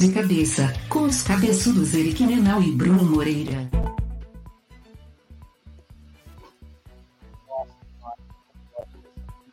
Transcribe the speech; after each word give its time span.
De 0.00 0.08
cabeça, 0.12 0.72
com 0.88 1.02
os 1.02 1.22
cabeçudos 1.22 1.94
Eric 1.94 2.24
Menal 2.26 2.62
e 2.62 2.70
Bruno 2.72 3.04
Moreira. 3.04 3.68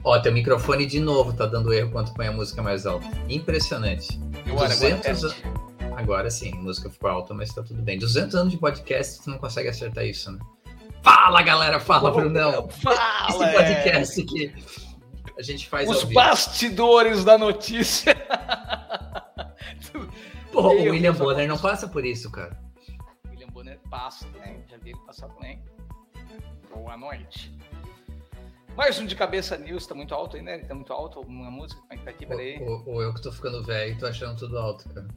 Ó, 0.04 0.18
teu 0.20 0.32
microfone 0.32 0.86
de 0.86 1.00
novo 1.00 1.34
tá 1.34 1.46
dando 1.46 1.74
erro 1.74 1.92
quando 1.92 2.14
põe 2.14 2.28
a 2.28 2.32
música 2.32 2.62
mais 2.62 2.86
alta. 2.86 3.06
Impressionante. 3.28 4.20
Agora, 4.46 4.70
200 4.70 5.24
agora, 5.26 5.36
an- 5.36 5.68
Agora 5.98 6.30
sim, 6.30 6.54
a 6.54 6.58
música 6.58 6.90
ficou 6.90 7.10
alta, 7.10 7.34
mas 7.34 7.52
tá 7.54 7.62
tudo 7.64 7.82
bem. 7.82 7.98
200 7.98 8.36
anos 8.36 8.52
de 8.54 8.60
podcast, 8.60 9.24
tu 9.24 9.30
não 9.32 9.38
consegue 9.40 9.68
acertar 9.68 10.06
isso, 10.06 10.32
né? 10.32 10.40
Fala, 11.02 11.42
galera! 11.42 11.80
Fala, 11.80 12.12
Brunão! 12.12 12.68
Esse 12.72 12.82
Fala, 12.82 13.50
é. 13.50 13.54
podcast 13.54 14.24
que 14.24 14.54
a 15.38 15.42
gente 15.42 15.68
faz 15.68 15.90
Os 15.90 15.96
ao 15.98 16.02
vivo. 16.04 16.14
bastidores 16.14 17.24
da 17.26 17.38
notícia. 17.38 18.16
Porra, 20.58 20.70
o 20.70 20.90
William 20.90 21.14
Bonner 21.14 21.48
não 21.48 21.56
passa 21.60 21.88
por 21.88 22.04
isso, 22.04 22.32
cara. 22.32 22.60
William 23.30 23.48
Bonner 23.50 23.80
passa, 23.92 24.28
né? 24.30 24.64
Já 24.68 24.76
vi 24.78 24.90
ele 24.90 25.00
passar 25.06 25.30
também. 25.30 25.64
Boa 26.74 26.98
noite. 26.98 27.56
Mais 28.76 28.98
um 28.98 29.06
de 29.06 29.16
cabeça 29.16 29.56
news, 29.56 29.86
tá 29.86 29.94
muito 29.94 30.16
alto 30.16 30.36
ainda, 30.36 30.58
né? 30.58 30.64
Tá 30.64 30.74
muito 30.74 30.92
alto. 30.92 31.20
Uma 31.22 31.52
música, 31.52 31.80
como 31.80 31.94
é 31.94 31.98
que 31.98 32.04
tá 32.04 32.10
aqui? 32.10 32.26
Peraí. 32.26 32.60
Ou, 32.64 32.84
ou 32.88 33.04
eu 33.04 33.14
que 33.14 33.22
tô 33.22 33.32
ficando 33.32 33.64
velho 33.64 33.94
e 33.94 34.00
tô 34.00 34.08
achando 34.08 34.36
tudo 34.36 34.58
alto, 34.58 34.90
cara. 34.90 35.08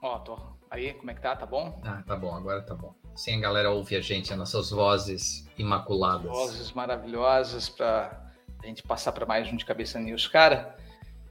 Ó, 0.00 0.18
tô. 0.20 0.38
Aí, 0.70 0.94
como 0.94 1.10
é 1.10 1.14
que 1.14 1.20
tá? 1.20 1.34
Tá 1.34 1.46
bom? 1.46 1.80
Ah, 1.84 2.00
tá 2.06 2.14
bom, 2.14 2.32
agora 2.32 2.62
tá 2.62 2.76
bom. 2.76 2.94
Sim, 3.16 3.38
a 3.38 3.40
galera 3.40 3.72
ouve 3.72 3.96
a 3.96 4.00
gente, 4.00 4.32
as 4.32 4.38
nossas 4.38 4.70
vozes 4.70 5.50
imaculadas. 5.58 6.30
Vozes 6.30 6.70
maravilhosas 6.70 7.68
pra 7.68 8.30
a 8.62 8.66
gente 8.66 8.84
passar 8.84 9.10
pra 9.10 9.26
mais 9.26 9.52
um 9.52 9.56
de 9.56 9.64
cabeça 9.64 9.98
news. 9.98 10.28
Cara, 10.28 10.76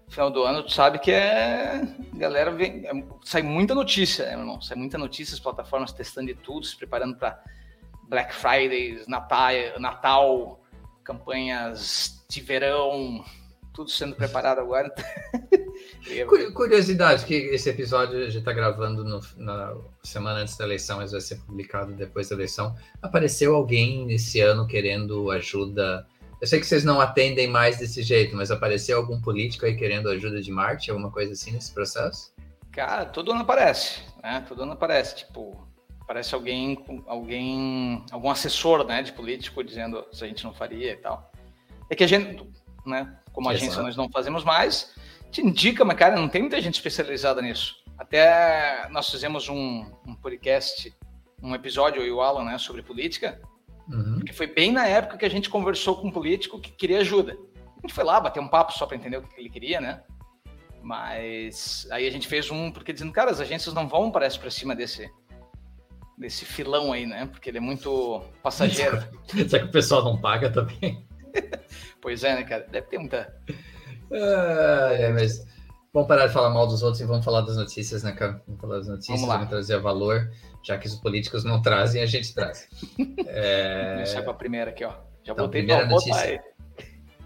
final 0.10 0.30
do 0.32 0.44
ano, 0.44 0.64
tu 0.64 0.72
sabe 0.72 1.00
que 1.00 1.12
é. 1.12 1.82
Galera, 2.14 2.52
vem... 2.52 2.86
é- 2.86 3.04
sai 3.23 3.42
muita 3.42 3.73
notícia, 3.76 4.26
né, 4.26 4.32
meu 4.32 4.42
irmão? 4.42 4.62
Sai 4.62 4.78
muita 4.78 4.98
notícia, 4.98 5.34
as 5.34 5.40
plataformas 5.40 5.92
testando 5.92 6.28
de 6.28 6.36
tudo, 6.36 6.66
se 6.66 6.76
preparando 6.78 7.16
pra 7.18 7.42
Black 8.08 8.34
Fridays, 8.34 9.08
Natal, 9.08 9.52
Natal 9.80 10.60
campanhas 11.04 12.23
de 12.30 12.42
verão, 12.42 13.23
tudo 13.73 13.90
sendo 13.90 14.16
preparado 14.16 14.60
agora. 14.60 14.94
Cu- 16.28 16.54
Curiosidade, 16.54 17.26
que 17.26 17.34
esse 17.34 17.70
episódio 17.70 18.26
a 18.26 18.30
gente 18.30 18.44
tá 18.44 18.54
gravando 18.54 19.04
no- 19.04 19.20
na 19.38 19.76
semana 20.04 20.40
antes 20.40 20.56
da 20.58 20.64
eleição, 20.66 20.98
mas 20.98 21.12
vai 21.12 21.22
ser 21.22 21.38
publicado 21.38 21.94
depois 21.94 22.30
da 22.30 22.36
eleição. 22.36 22.76
Apareceu 23.02 23.56
alguém 23.56 24.12
esse 24.12 24.40
ano 24.40 24.67
querendo 24.67 25.32
ajuda? 25.32 26.06
Eu 26.44 26.47
sei 26.47 26.59
que 26.59 26.66
vocês 26.66 26.83
não 26.83 26.99
atendem 26.99 27.47
mais 27.47 27.77
desse 27.77 28.03
jeito, 28.03 28.36
mas 28.36 28.52
apareceu 28.52 28.97
algum 28.97 29.17
político 29.22 29.66
aí 29.66 29.77
querendo 29.77 30.09
ajuda 30.09 30.41
de 30.41 30.52
Marte, 30.52 30.91
alguma 30.91 31.09
coisa 31.09 31.31
assim 31.31 31.52
nesse 31.52 31.73
processo? 31.73 32.33
Cara, 32.69 33.05
todo 33.05 33.31
ano 33.31 33.44
aparece, 33.44 34.02
né? 34.22 34.44
Todo 34.45 34.64
ano 34.64 34.73
aparece, 34.73 35.16
tipo, 35.16 35.66
aparece 36.02 36.36
alguém, 36.36 36.83
alguém, 37.08 38.03
algum 38.11 38.30
assessor, 38.30 38.83
né, 38.83 39.02
de 39.02 39.14
político 39.14 39.64
dizendo 39.64 40.05
se 40.11 40.21
a 40.21 40.27
gente 40.27 40.44
não 40.44 40.53
faria 40.53 40.91
e 40.91 40.97
tal. 40.97 41.31
É 41.89 41.95
que 41.95 42.03
a 42.03 42.08
gente, 42.08 42.45
né, 42.86 43.17
como 43.31 43.47
agência 43.47 43.75
Exato. 43.75 43.83
nós 43.83 43.95
não 43.95 44.09
fazemos 44.09 44.44
mais, 44.44 44.94
te 45.31 45.39
indica, 45.39 45.86
mas 45.86 45.97
cara, 45.97 46.17
não 46.17 46.27
tem 46.27 46.41
muita 46.41 46.59
gente 46.59 46.75
especializada 46.75 47.41
nisso. 47.41 47.77
Até 47.97 48.86
nós 48.89 49.09
fizemos 49.09 49.47
um, 49.47 49.86
um 50.05 50.14
podcast, 50.14 50.94
um 51.41 51.55
episódio, 51.55 52.02
eu 52.02 52.08
e 52.08 52.11
o 52.11 52.19
Alan, 52.19 52.44
né, 52.44 52.58
sobre 52.58 52.81
política, 52.81 53.39
Uhum. 53.88 54.20
que 54.22 54.31
foi 54.31 54.48
bem 54.48 54.72
na 54.72 54.88
época 54.88 55.17
que 55.17 55.26
a 55.26 55.30
gente 55.30 55.50
conversou 55.50 55.98
com 55.98 56.08
um 56.08 56.12
político 56.12 56.59
que 56.59 56.72
queria 56.72 57.00
ajuda. 57.00 57.38
A 57.78 57.81
gente 57.81 57.94
foi 57.94 58.03
lá 58.03 58.20
bater 58.20 58.39
um 58.39 58.48
papo 58.48 58.72
só 58.72 58.86
para 58.86 58.95
entender 58.95 59.17
o 59.17 59.22
que 59.23 59.39
ele 59.39 59.50
queria, 59.50 59.81
né? 59.81 60.02
Mas 60.81 61.88
aí 61.92 62.08
a 62.08 62.11
gente 62.11 62.28
fez 62.28 62.50
um, 62.50 62.72
porque 62.72 62.94
dizendo, 62.94 63.11
cara, 63.11 63.31
as 63.31 63.39
agências 63.39 63.73
não 63.73 63.88
vão, 63.88 64.11
parece, 64.11 64.39
para 64.39 64.49
cima 64.49 64.76
desse, 64.76 65.10
desse 66.17 66.45
filão 66.45 66.92
aí, 66.92 67.05
né? 67.05 67.26
Porque 67.26 67.49
ele 67.49 67.58
é 67.58 67.61
muito 67.61 68.21
passageiro. 68.42 69.02
Será 69.48 69.64
que 69.64 69.70
o 69.70 69.71
pessoal 69.71 70.04
não 70.04 70.20
paga 70.20 70.50
também? 70.50 71.05
pois 72.02 72.23
é, 72.23 72.36
né, 72.36 72.44
cara? 72.44 72.67
Deve 72.70 72.88
ter 72.88 72.98
muita. 72.98 73.33
Ah, 74.11 74.89
é, 74.94 75.10
mas 75.10 75.45
vamos 75.93 76.08
parar 76.08 76.27
de 76.27 76.33
falar 76.33 76.49
mal 76.49 76.65
dos 76.67 76.81
outros 76.81 77.02
e 77.02 77.05
vamos 77.05 77.23
falar 77.23 77.42
das 77.42 77.55
notícias, 77.55 78.04
né, 78.04 78.11
cara? 78.14 78.42
Vamos 78.48 78.59
falar 78.61 78.77
das 78.80 78.87
notícias, 78.87 79.15
Vamos 79.20 79.30
lá. 79.30 79.36
vamos 79.36 79.49
trazer 79.49 79.80
valor, 79.80 80.31
já 80.64 80.77
que 80.77 80.87
os 80.87 80.95
políticos 80.95 81.43
não 81.43 81.61
trazem, 81.61 82.02
a 82.02 82.05
gente 82.05 82.33
traz. 82.33 82.67
É, 83.27 83.93
Começar 83.93 84.21
com 84.23 84.30
a 84.32 84.33
primeira 84.33 84.71
aqui, 84.71 84.83
ó. 84.83 84.92
Já 85.23 85.33
Então, 85.33 85.45
botei 85.45 85.61
primeira 85.61 85.86
notícia. 85.86 86.15
aí. 86.21 86.39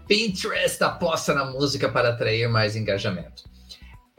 Pinterest 0.06 0.82
aposta 0.82 1.34
na 1.34 1.44
música 1.46 1.88
para 1.88 2.10
atrair 2.10 2.48
mais 2.48 2.76
engajamento. 2.76 3.42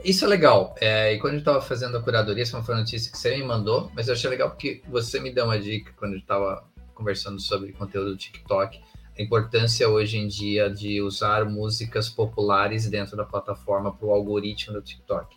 Isso 0.04 0.24
é 0.24 0.28
legal. 0.28 0.76
É, 0.80 1.14
e 1.14 1.20
quando 1.20 1.34
eu 1.34 1.40
estava 1.40 1.62
fazendo 1.62 1.98
a 1.98 2.02
curadoria, 2.02 2.44
essa 2.44 2.62
foi 2.62 2.76
uma 2.76 2.82
notícia 2.82 3.12
que 3.12 3.18
você 3.18 3.36
me 3.36 3.44
mandou, 3.44 3.92
mas 3.96 4.08
eu 4.08 4.14
achei 4.14 4.30
legal 4.30 4.50
porque 4.52 4.82
você 4.88 5.20
me 5.20 5.32
deu 5.34 5.46
uma 5.46 5.60
dica 5.60 5.92
quando 5.98 6.14
eu 6.14 6.20
estava 6.20 6.64
conversando 6.94 7.40
sobre 7.40 7.72
conteúdo 7.74 8.12
do 8.12 8.18
TikTok, 8.18 8.80
a 9.20 9.22
importância 9.22 9.90
hoje 9.90 10.18
em 10.18 10.28
dia 10.28 10.70
de 10.70 11.02
usar 11.02 11.44
músicas 11.44 12.08
populares 12.08 12.90
dentro 12.90 13.18
da 13.18 13.26
plataforma 13.26 13.94
para 13.94 14.08
o 14.08 14.12
algoritmo 14.12 14.74
do 14.74 14.82
TikTok. 14.82 15.36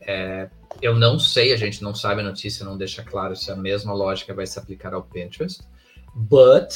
É, 0.00 0.48
eu 0.80 0.94
não 0.94 1.18
sei, 1.18 1.52
a 1.52 1.56
gente 1.56 1.82
não 1.82 1.92
sabe 1.92 2.20
a 2.20 2.24
notícia, 2.24 2.64
não 2.64 2.78
deixa 2.78 3.02
claro 3.02 3.34
se 3.34 3.50
a 3.50 3.56
mesma 3.56 3.92
lógica 3.92 4.32
vai 4.32 4.46
se 4.46 4.56
aplicar 4.60 4.94
ao 4.94 5.02
Pinterest, 5.02 5.60
but 6.14 6.72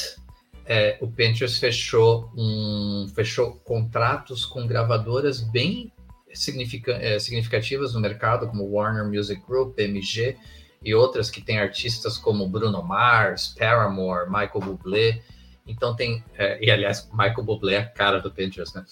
é, 0.66 0.98
o 1.00 1.06
Pinterest 1.06 1.60
fechou, 1.60 2.32
um, 2.36 3.06
fechou 3.14 3.52
contratos 3.64 4.44
com 4.44 4.66
gravadoras 4.66 5.40
bem 5.40 5.92
significa- 6.32 6.92
é, 6.92 7.18
significativas 7.20 7.94
no 7.94 8.00
mercado, 8.00 8.48
como 8.48 8.68
Warner 8.68 9.06
Music 9.06 9.40
Group, 9.46 9.78
MG 9.78 10.36
e 10.82 10.94
outras 10.96 11.30
que 11.30 11.40
têm 11.40 11.60
artistas 11.60 12.18
como 12.18 12.48
Bruno 12.48 12.82
Mars, 12.82 13.54
Paramore, 13.56 14.28
Michael 14.28 14.60
Bublé. 14.64 15.22
Então 15.66 15.94
tem, 15.94 16.24
é, 16.36 16.58
e 16.64 16.70
aliás, 16.70 17.08
Michael 17.12 17.44
Bublé 17.44 17.74
é 17.74 17.78
a 17.78 17.86
cara 17.86 18.20
do 18.20 18.30
Pinterest, 18.30 18.74
né? 18.76 18.84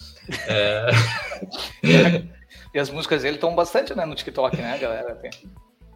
É, 0.47 0.87
E 2.73 2.79
as 2.79 2.91
músicas 2.91 3.23
dele 3.23 3.37
estão 3.37 3.55
bastante 3.55 3.95
né, 3.95 4.05
no 4.05 4.15
TikTok, 4.15 4.57
né, 4.57 4.79
galera? 4.79 5.15
Tem- 5.17 5.31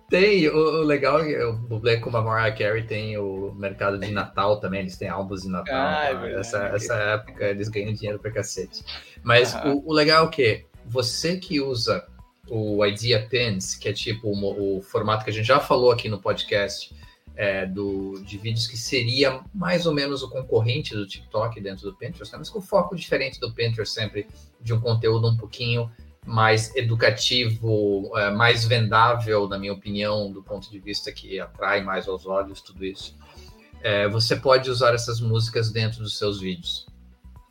Tem, 0.08 0.48
o, 0.48 0.56
o 0.56 0.82
legal 0.82 1.20
é 1.20 1.24
que 1.26 1.42
o 1.42 1.52
Bublé 1.54 1.96
com 1.98 2.14
a 2.16 2.20
Mariah 2.20 2.56
Carey 2.56 2.82
tem 2.84 3.16
o 3.18 3.52
mercado 3.54 3.98
de 3.98 4.10
Natal 4.10 4.58
também, 4.60 4.80
eles 4.80 4.96
têm 4.96 5.08
álbuns 5.08 5.42
de 5.42 5.48
Natal. 5.48 5.74
Ah, 5.74 6.04
é 6.04 6.14
tá? 6.14 6.20
verdade. 6.20 6.40
essa, 6.40 6.58
essa 6.74 6.94
época 6.94 7.44
eles 7.44 7.68
ganham 7.68 7.92
dinheiro 7.92 8.18
pra 8.18 8.30
cacete. 8.30 8.84
Mas 9.22 9.54
Aham. 9.54 9.74
o, 9.74 9.88
o 9.90 9.92
legal 9.92 10.26
é 10.26 10.30
que 10.30 10.66
você 10.86 11.36
que 11.36 11.60
usa 11.60 12.06
o 12.48 12.84
Idea 12.84 13.26
Pins, 13.28 13.74
que 13.74 13.88
é 13.88 13.92
tipo 13.92 14.28
o, 14.28 14.78
o 14.78 14.82
formato 14.82 15.24
que 15.24 15.30
a 15.30 15.32
gente 15.32 15.46
já 15.46 15.60
falou 15.60 15.90
aqui 15.92 16.08
no 16.08 16.20
podcast, 16.20 16.94
é, 17.36 17.66
do, 17.66 18.22
de 18.24 18.38
vídeos 18.38 18.66
que 18.66 18.76
seria 18.76 19.40
mais 19.54 19.86
ou 19.86 19.94
menos 19.94 20.22
o 20.22 20.28
concorrente 20.28 20.94
do 20.94 21.06
TikTok 21.06 21.60
dentro 21.60 21.90
do 21.90 21.96
Pinterest, 21.96 22.32
né? 22.32 22.38
mas 22.38 22.50
com 22.50 22.60
foco 22.60 22.94
diferente 22.94 23.40
do 23.40 23.52
Pinterest 23.52 23.94
sempre, 23.94 24.26
de 24.60 24.72
um 24.72 24.80
conteúdo 24.80 25.28
um 25.28 25.36
pouquinho 25.36 25.90
mais 26.24 26.74
educativo, 26.76 28.10
é, 28.16 28.30
mais 28.30 28.64
vendável, 28.64 29.48
na 29.48 29.58
minha 29.58 29.72
opinião, 29.72 30.30
do 30.30 30.42
ponto 30.42 30.70
de 30.70 30.78
vista 30.78 31.10
que 31.10 31.40
atrai 31.40 31.82
mais 31.82 32.06
aos 32.06 32.26
olhos, 32.26 32.60
tudo 32.60 32.84
isso. 32.84 33.16
É, 33.82 34.08
você 34.08 34.36
pode 34.36 34.70
usar 34.70 34.94
essas 34.94 35.20
músicas 35.20 35.72
dentro 35.72 36.00
dos 36.00 36.16
seus 36.16 36.40
vídeos. 36.40 36.86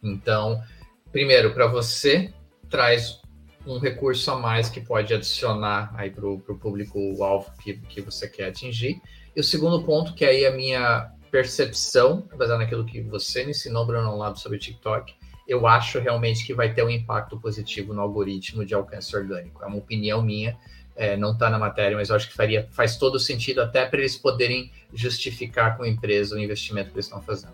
Então, 0.01 0.63
primeiro, 1.11 1.53
para 1.53 1.67
você, 1.67 2.33
traz 2.69 3.19
um 3.65 3.77
recurso 3.77 4.31
a 4.31 4.37
mais 4.37 4.69
que 4.69 4.79
pode 4.79 5.13
adicionar 5.13 5.93
aí 5.95 6.09
para 6.09 6.25
o 6.25 6.39
público-alvo 6.39 7.51
que, 7.61 7.73
que 7.73 8.01
você 8.01 8.27
quer 8.27 8.47
atingir. 8.47 9.01
E 9.35 9.39
o 9.39 9.43
segundo 9.43 9.83
ponto, 9.83 10.13
que 10.13 10.25
aí 10.25 10.43
é 10.43 10.47
a 10.47 10.55
minha 10.55 11.11
percepção, 11.31 12.27
baseada 12.35 12.57
naquilo 12.57 12.85
que 12.85 13.01
você 13.01 13.45
me 13.45 13.51
ensinou, 13.51 13.85
Bruno, 13.85 14.35
sobre 14.35 14.57
o 14.57 14.59
TikTok, 14.59 15.13
eu 15.47 15.65
acho 15.65 15.99
realmente 15.99 16.45
que 16.45 16.53
vai 16.53 16.73
ter 16.73 16.83
um 16.83 16.89
impacto 16.89 17.39
positivo 17.39 17.93
no 17.93 18.01
algoritmo 18.01 18.65
de 18.65 18.73
alcance 18.73 19.15
orgânico. 19.15 19.63
É 19.63 19.67
uma 19.67 19.77
opinião 19.77 20.21
minha, 20.21 20.57
é, 20.95 21.15
não 21.15 21.31
está 21.31 21.49
na 21.49 21.57
matéria, 21.57 21.95
mas 21.97 22.09
eu 22.09 22.15
acho 22.15 22.27
que 22.27 22.35
faria, 22.35 22.67
faz 22.71 22.97
todo 22.97 23.19
sentido 23.19 23.61
até 23.61 23.85
para 23.85 23.99
eles 23.99 24.17
poderem 24.17 24.71
justificar 24.93 25.77
com 25.77 25.83
a 25.83 25.87
empresa 25.87 26.35
o 26.35 26.39
investimento 26.39 26.89
que 26.89 26.95
eles 26.95 27.05
estão 27.05 27.21
fazendo. 27.21 27.53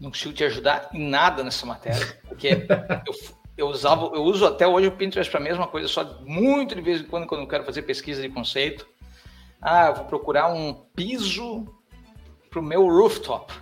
não 0.00 0.10
consigo 0.10 0.32
te 0.32 0.44
ajudar 0.44 0.88
em 0.92 1.08
nada 1.08 1.44
nessa 1.44 1.66
matéria, 1.66 2.18
porque 2.26 2.66
eu, 3.06 3.14
eu 3.56 3.68
usava, 3.68 4.06
eu 4.14 4.22
uso 4.22 4.46
até 4.46 4.66
hoje 4.66 4.88
o 4.88 4.92
Pinterest 4.92 5.30
para 5.30 5.40
a 5.40 5.44
mesma 5.44 5.66
coisa, 5.66 5.86
só 5.88 6.20
muito 6.24 6.74
de 6.74 6.80
vez 6.80 7.02
em 7.02 7.04
quando 7.04 7.26
quando 7.26 7.42
eu 7.42 7.48
quero 7.48 7.64
fazer 7.64 7.82
pesquisa 7.82 8.22
de 8.22 8.28
conceito. 8.28 8.86
Ah, 9.60 9.88
eu 9.88 9.96
vou 9.96 10.04
procurar 10.04 10.52
um 10.52 10.72
piso 10.94 11.66
pro 12.50 12.62
meu 12.62 12.86
rooftop. 12.86 13.52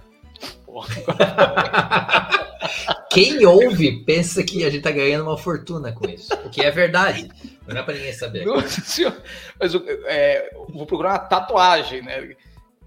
Quem 3.11 3.47
ouve 3.47 4.05
pensa 4.05 4.45
que 4.45 4.63
a 4.65 4.71
gente 4.71 4.83
tá 4.83 4.91
ganhando 4.91 5.25
uma 5.25 5.39
fortuna 5.39 5.93
com 5.93 6.07
isso, 6.07 6.35
o 6.45 6.51
que 6.51 6.61
é 6.61 6.71
verdade. 6.71 7.31
Não 7.67 7.79
é 7.79 7.83
para 7.83 7.95
ninguém 7.95 8.13
saber. 8.13 8.45
Nossa 8.45 8.83
senhora. 8.83 9.23
Mas 9.59 9.73
eu, 9.73 9.83
é, 10.05 10.51
vou 10.69 10.85
procurar 10.85 11.13
uma 11.13 11.21
tatuagem, 11.21 12.03
né? 12.03 12.37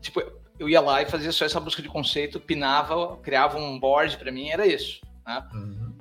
Tipo, 0.02 0.22
eu 0.60 0.70
ia 0.70 0.82
lá 0.82 1.02
e 1.02 1.08
fazia 1.08 1.32
só 1.32 1.46
essa 1.46 1.60
busca 1.60 1.82
de 1.82 1.90
conceito, 1.90 2.40
pinava, 2.40 3.18
criava 3.18 3.58
um 3.58 3.80
board 3.80 4.18
para 4.18 4.32
mim, 4.32 4.50
era 4.50 4.68
isso. 4.68 5.02
Né? 5.26 5.44
Uhum. 5.54 5.98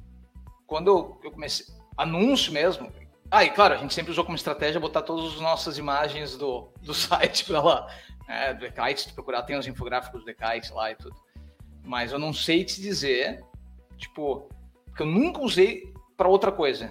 Quando 0.66 1.18
eu 1.24 1.30
comecei, 1.30 1.64
anúncio 1.96 2.52
mesmo, 2.52 2.92
Ah, 3.30 3.44
e 3.44 3.50
claro, 3.50 3.74
a 3.74 3.76
gente 3.76 3.92
sempre 3.92 4.10
usou 4.10 4.24
como 4.24 4.36
estratégia 4.36 4.80
botar 4.80 5.02
todas 5.02 5.34
as 5.34 5.40
nossas 5.40 5.76
imagens 5.76 6.36
do, 6.36 6.72
do 6.80 6.92
site 6.94 7.44
para 7.44 7.60
lá. 7.60 7.94
É, 8.26 8.54
do 8.54 8.64
Ekite, 8.64 9.02
se 9.02 9.12
procurar, 9.12 9.42
tem 9.42 9.56
os 9.56 9.66
infográficos 9.66 10.24
do 10.24 10.30
Ekite 10.30 10.72
lá 10.72 10.90
e 10.90 10.94
tudo. 10.94 11.16
Mas 11.82 12.12
eu 12.12 12.18
não 12.18 12.32
sei 12.32 12.64
te 12.64 12.80
dizer, 12.80 13.42
tipo, 13.96 14.48
que 14.94 15.02
eu 15.02 15.06
nunca 15.06 15.40
usei 15.40 15.92
para 16.16 16.28
outra 16.28 16.50
coisa. 16.50 16.90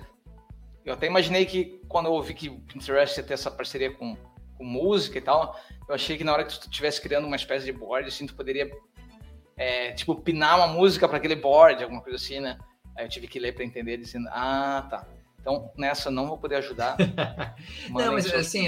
Eu 0.85 0.93
até 0.93 1.05
imaginei 1.05 1.45
que 1.45 1.81
quando 1.87 2.05
eu 2.05 2.13
ouvi 2.13 2.33
que 2.33 2.49
o 2.49 2.59
Pinterest 2.61 3.19
ia 3.19 3.25
ter 3.25 3.33
essa 3.33 3.51
parceria 3.51 3.91
com, 3.91 4.15
com 4.57 4.63
música 4.63 5.17
e 5.17 5.21
tal, 5.21 5.59
eu 5.87 5.93
achei 5.93 6.17
que 6.17 6.23
na 6.23 6.33
hora 6.33 6.45
que 6.45 6.59
tu 6.59 6.69
estivesse 6.69 7.01
criando 7.01 7.27
uma 7.27 7.35
espécie 7.35 7.65
de 7.65 7.71
board, 7.71 8.07
assim, 8.07 8.25
tu 8.25 8.35
poderia, 8.35 8.71
é, 9.57 9.91
tipo, 9.91 10.15
pinar 10.15 10.57
uma 10.57 10.67
música 10.67 11.07
para 11.07 11.17
aquele 11.17 11.35
board, 11.35 11.83
alguma 11.83 12.01
coisa 12.01 12.15
assim, 12.15 12.39
né? 12.39 12.57
Aí 12.95 13.05
eu 13.05 13.09
tive 13.09 13.27
que 13.27 13.39
ler 13.39 13.53
para 13.53 13.65
entender, 13.65 13.97
dizendo, 13.97 14.27
ah, 14.31 14.87
tá. 14.89 15.05
Então, 15.47 15.71
nessa 15.77 16.11
não 16.11 16.27
vou 16.27 16.37
poder 16.37 16.55
ajudar. 16.55 16.97
não, 17.89 18.11
mas 18.11 18.33
assim, 18.33 18.65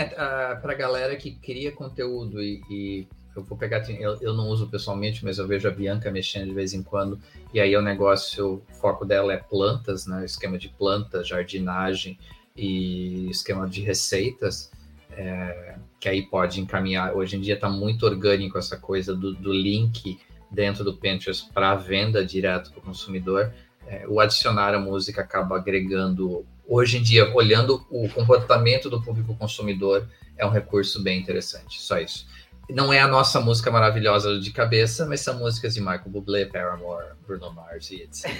para 0.61 0.71
a 0.71 0.75
galera 0.75 1.13
que 1.17 1.31
cria 1.31 1.73
conteúdo 1.73 2.41
e, 2.41 2.61
e, 2.71 3.07
eu 3.35 3.43
vou 3.43 3.57
pegar, 3.57 3.79
assim, 3.79 3.97
eu, 3.97 4.17
eu 4.21 4.33
não 4.33 4.47
uso 4.47 4.65
pessoalmente, 4.65 5.25
mas 5.25 5.37
eu 5.37 5.45
vejo 5.45 5.67
a 5.67 5.71
Bianca 5.71 6.09
mexendo 6.09 6.45
de 6.45 6.53
vez 6.53 6.73
em 6.73 6.81
quando, 6.81 7.19
e 7.53 7.59
aí 7.59 7.75
o 7.75 7.81
negócio, 7.81 8.63
o 8.69 8.73
foco 8.75 9.03
dela 9.03 9.33
é 9.33 9.37
plantas, 9.37 10.07
né? 10.07 10.23
Esquema 10.23 10.57
de 10.57 10.69
plantas, 10.69 11.27
jardinagem 11.27 12.17
e 12.55 13.29
esquema 13.29 13.67
de 13.67 13.81
receitas. 13.81 14.71
É, 15.11 15.75
que 15.99 16.07
aí 16.07 16.21
pode 16.21 16.61
encaminhar. 16.61 17.13
Hoje 17.13 17.35
em 17.35 17.41
dia 17.41 17.55
está 17.55 17.67
muito 17.67 18.05
orgânico 18.05 18.57
essa 18.57 18.77
coisa 18.77 19.13
do, 19.13 19.33
do 19.33 19.51
link 19.51 20.17
dentro 20.49 20.81
do 20.85 20.95
Pinterest 20.95 21.51
para 21.51 21.75
venda 21.75 22.25
direto 22.25 22.71
para 22.71 22.79
o 22.79 22.83
consumidor. 22.83 23.51
É, 23.85 24.07
o 24.07 24.21
adicionar 24.21 24.73
a 24.73 24.79
música 24.79 25.21
acaba 25.21 25.57
agregando 25.57 26.45
hoje 26.69 26.97
em 26.97 27.01
dia, 27.01 27.33
olhando 27.35 27.85
o 27.89 28.07
comportamento 28.09 28.89
do 28.89 29.01
público 29.01 29.35
consumidor, 29.35 30.07
é 30.37 30.45
um 30.45 30.49
recurso 30.49 31.01
bem 31.01 31.19
interessante. 31.19 31.81
Só 31.81 31.97
isso. 31.97 32.27
Não 32.69 32.93
é 32.93 32.99
a 32.99 33.07
nossa 33.07 33.41
música 33.41 33.71
maravilhosa 33.71 34.39
de 34.39 34.51
cabeça, 34.51 35.07
mas 35.07 35.21
são 35.21 35.39
músicas 35.39 35.73
de 35.73 35.79
Michael 35.79 36.03
Bublé, 36.05 36.45
Paramore, 36.45 37.15
Bruno 37.25 37.51
Mars 37.51 37.89
e 37.89 38.03
etc. 38.03 38.31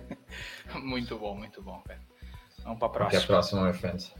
muito 0.82 1.18
bom, 1.18 1.36
muito 1.36 1.60
bom, 1.60 1.82
Vamos 2.64 2.78
para 2.78 2.88
a 2.88 2.90
próxima. 2.90 3.18
Até 3.18 3.24
a 3.24 3.26
próxima, 3.26 3.66
my 3.66 3.72
friends. 3.74 4.12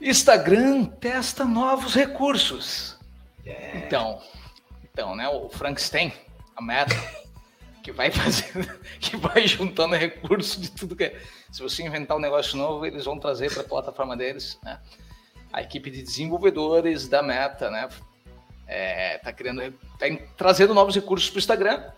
Instagram 0.00 0.84
testa 0.84 1.44
novos 1.44 1.94
recursos. 1.94 2.96
Yeah. 3.44 3.78
Então, 3.78 4.22
então, 4.84 5.16
né, 5.16 5.28
o 5.28 5.48
Frankenstein, 5.48 6.12
a 6.56 6.62
meta, 6.62 6.94
que 7.82 7.92
vai 7.92 8.10
fazendo, 8.10 8.68
que 9.00 9.16
vai 9.16 9.46
juntando 9.46 9.96
recursos 9.96 10.60
de 10.60 10.70
tudo 10.70 10.94
que 10.94 11.04
é. 11.04 11.20
Se 11.50 11.62
você 11.62 11.82
inventar 11.82 12.16
um 12.16 12.20
negócio 12.20 12.56
novo, 12.56 12.84
eles 12.84 13.04
vão 13.04 13.18
trazer 13.18 13.52
para 13.52 13.62
a 13.62 13.68
plataforma 13.68 14.16
deles, 14.16 14.58
né? 14.62 14.80
A 15.52 15.62
equipe 15.62 15.90
de 15.90 16.02
desenvolvedores 16.02 17.08
da 17.08 17.22
Meta, 17.22 17.70
né? 17.70 17.88
É, 18.66 19.18
tá 19.18 19.32
criando, 19.32 19.72
tá 19.98 20.06
trazendo 20.36 20.74
novos 20.74 20.94
recursos 20.94 21.30
para 21.30 21.36
o 21.36 21.38
Instagram. 21.38 21.92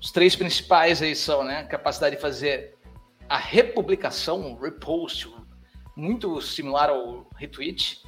Os 0.00 0.10
três 0.10 0.36
principais 0.36 1.00
aí 1.00 1.14
são, 1.14 1.44
né? 1.44 1.64
Capacidade 1.64 2.16
de 2.16 2.22
fazer 2.22 2.76
a 3.28 3.38
republicação, 3.38 4.56
repost, 4.60 5.32
muito 5.96 6.40
similar 6.42 6.90
ao 6.90 7.26
retweet. 7.36 8.02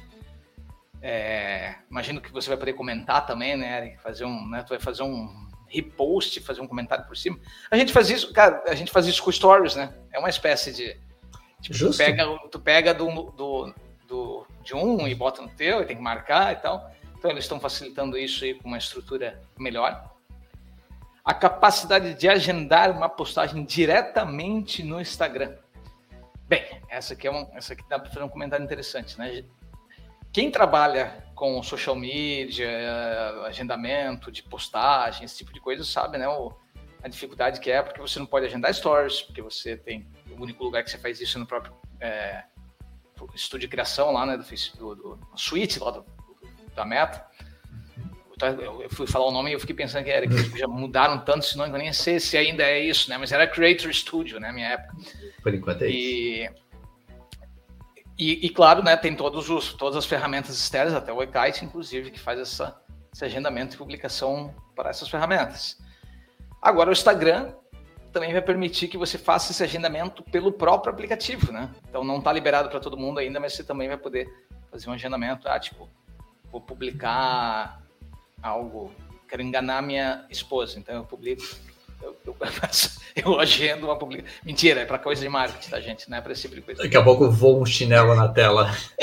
É, 1.01 1.75
imagino 1.89 2.21
que 2.21 2.31
você 2.31 2.49
vai 2.49 2.57
poder 2.57 2.73
comentar 2.73 3.25
também, 3.25 3.55
né, 3.55 3.77
Eric? 3.77 4.03
Fazer 4.03 4.25
um, 4.25 4.47
né? 4.49 4.61
Tu 4.63 4.69
vai 4.69 4.79
fazer 4.79 5.03
um 5.03 5.48
repost, 5.69 6.39
fazer 6.41 6.61
um 6.61 6.67
comentário 6.67 7.05
por 7.05 7.15
cima. 7.15 7.39
A 7.69 7.77
gente 7.77 7.93
faz 7.93 8.09
isso, 8.09 8.33
cara, 8.33 8.63
a 8.67 8.75
gente 8.75 8.91
faz 8.91 9.05
isso 9.07 9.23
com 9.23 9.31
stories, 9.31 9.75
né? 9.75 9.93
É 10.11 10.19
uma 10.19 10.29
espécie 10.29 10.73
de. 10.73 10.97
Tipo, 11.61 11.75
Justo. 11.75 12.01
tu 12.01 12.05
pega, 12.05 12.39
tu 12.51 12.59
pega 12.59 12.93
do, 12.93 13.31
do, 13.31 13.73
do, 14.07 14.47
de 14.63 14.75
um 14.75 15.07
e 15.07 15.13
bota 15.13 15.41
no 15.41 15.49
teu, 15.49 15.81
e 15.81 15.85
tem 15.85 15.95
que 15.95 16.01
marcar 16.01 16.53
e 16.53 16.55
tal. 16.57 16.91
Então 17.17 17.29
eles 17.29 17.43
estão 17.43 17.59
facilitando 17.59 18.17
isso 18.17 18.43
aí 18.43 18.53
com 18.53 18.67
uma 18.67 18.77
estrutura 18.77 19.41
melhor. 19.57 20.09
A 21.23 21.33
capacidade 21.33 22.13
de 22.13 22.27
agendar 22.27 22.91
uma 22.91 23.09
postagem 23.09 23.63
diretamente 23.63 24.81
no 24.81 24.99
Instagram. 24.99 25.55
Bem, 26.47 26.65
essa 26.89 27.13
aqui 27.13 27.27
é 27.27 27.31
uma, 27.31 27.47
essa 27.53 27.73
aqui 27.73 27.83
dá 27.87 27.99
para 27.99 28.09
fazer 28.09 28.23
um 28.23 28.29
comentário 28.29 28.63
interessante, 28.63 29.19
né? 29.19 29.43
Quem 30.31 30.51
trabalha 30.51 31.23
com 31.33 31.61
social 31.63 31.95
media, 31.95 32.69
agendamento 33.45 34.31
de 34.31 34.43
postagem, 34.43 35.23
esse 35.23 35.37
tipo 35.37 35.53
de 35.53 35.59
coisa, 35.59 35.83
sabe, 35.83 36.17
né? 36.17 36.27
O, 36.27 36.53
a 37.01 37.07
dificuldade 37.07 37.59
que 37.59 37.71
é, 37.71 37.81
porque 37.81 38.01
você 38.01 38.19
não 38.19 38.25
pode 38.25 38.45
agendar 38.45 38.73
stories, 38.73 39.21
porque 39.21 39.41
você 39.41 39.77
tem 39.77 40.07
o 40.29 40.41
único 40.41 40.63
lugar 40.63 40.83
que 40.83 40.91
você 40.91 40.97
faz 40.97 41.21
isso 41.21 41.39
no 41.39 41.47
próprio 41.47 41.73
é, 41.99 42.43
estúdio 43.33 43.67
de 43.67 43.71
criação 43.71 44.11
lá, 44.11 44.25
né? 44.25 44.37
Do, 44.37 44.95
do, 44.95 45.15
do 45.15 45.37
suíte 45.37 45.79
lá 45.79 45.91
do, 45.91 46.05
da 46.75 46.85
Meta. 46.85 47.25
Então, 48.33 48.49
eu 48.81 48.89
fui 48.89 49.05
falar 49.05 49.25
o 49.25 49.31
nome 49.31 49.49
e 49.49 49.53
eu 49.53 49.59
fiquei 49.59 49.75
pensando 49.75 50.05
que 50.05 50.11
era 50.11 50.25
que 50.25 50.57
já 50.57 50.67
mudaram 50.67 51.19
tanto 51.19 51.39
esse 51.39 51.57
nome, 51.57 51.73
eu 51.73 51.77
nem 51.77 51.91
sei 51.91 52.19
se 52.21 52.37
ainda 52.37 52.63
é 52.63 52.79
isso, 52.79 53.09
né? 53.09 53.17
Mas 53.17 53.31
era 53.31 53.47
Creator 53.47 53.93
Studio, 53.93 54.39
né? 54.39 54.51
Minha 54.51 54.69
época. 54.69 54.95
Por 55.43 55.53
enquanto 55.53 55.81
é 55.81 55.89
e, 55.89 56.45
isso. 56.45 56.53
E, 58.19 58.45
e, 58.45 58.49
claro, 58.49 58.83
né, 58.83 58.97
tem 58.97 59.15
todos 59.15 59.49
os, 59.49 59.73
todas 59.73 59.95
as 59.95 60.05
ferramentas 60.05 60.59
externas, 60.59 60.93
até 60.93 61.13
o 61.13 61.23
eKite, 61.23 61.63
inclusive, 61.63 62.11
que 62.11 62.19
faz 62.19 62.37
essa, 62.37 62.77
esse 63.13 63.23
agendamento 63.23 63.75
e 63.75 63.77
publicação 63.77 64.53
para 64.75 64.89
essas 64.89 65.07
ferramentas. 65.07 65.77
Agora, 66.61 66.89
o 66.89 66.91
Instagram 66.91 67.53
também 68.11 68.33
vai 68.33 68.41
permitir 68.41 68.89
que 68.89 68.97
você 68.97 69.17
faça 69.17 69.53
esse 69.53 69.63
agendamento 69.63 70.21
pelo 70.23 70.51
próprio 70.51 70.91
aplicativo, 70.91 71.53
né? 71.53 71.73
Então, 71.87 72.03
não 72.03 72.17
está 72.17 72.33
liberado 72.33 72.67
para 72.67 72.81
todo 72.81 72.97
mundo 72.97 73.19
ainda, 73.19 73.39
mas 73.39 73.53
você 73.53 73.63
também 73.63 73.87
vai 73.87 73.97
poder 73.97 74.29
fazer 74.69 74.89
um 74.89 74.93
agendamento. 74.93 75.47
Ah, 75.47 75.57
tipo, 75.57 75.87
vou 76.51 76.59
publicar 76.59 77.81
algo, 78.43 78.91
quero 79.29 79.41
enganar 79.41 79.81
minha 79.81 80.25
esposa, 80.29 80.77
então 80.77 80.93
eu 80.93 81.05
publico 81.05 81.41
eu, 82.01 82.17
eu, 82.25 82.35
eu 83.15 83.39
agendo 83.39 83.85
uma 83.87 83.97
publicação. 83.97 84.39
Mentira, 84.43 84.81
é 84.81 84.85
para 84.85 84.99
coisa 84.99 85.21
de 85.21 85.29
marketing, 85.29 85.69
tá, 85.69 85.79
gente? 85.79 86.09
Não 86.09 86.17
é 86.17 86.21
para 86.21 86.31
esse 86.31 86.41
tipo 86.43 86.55
de 86.55 86.61
coisa. 86.61 86.83
Daqui 86.83 86.97
a 86.97 87.03
pouco 87.03 87.29
voa 87.29 87.61
um 87.61 87.65
chinelo 87.65 88.15
na 88.15 88.27
tela. 88.27 88.71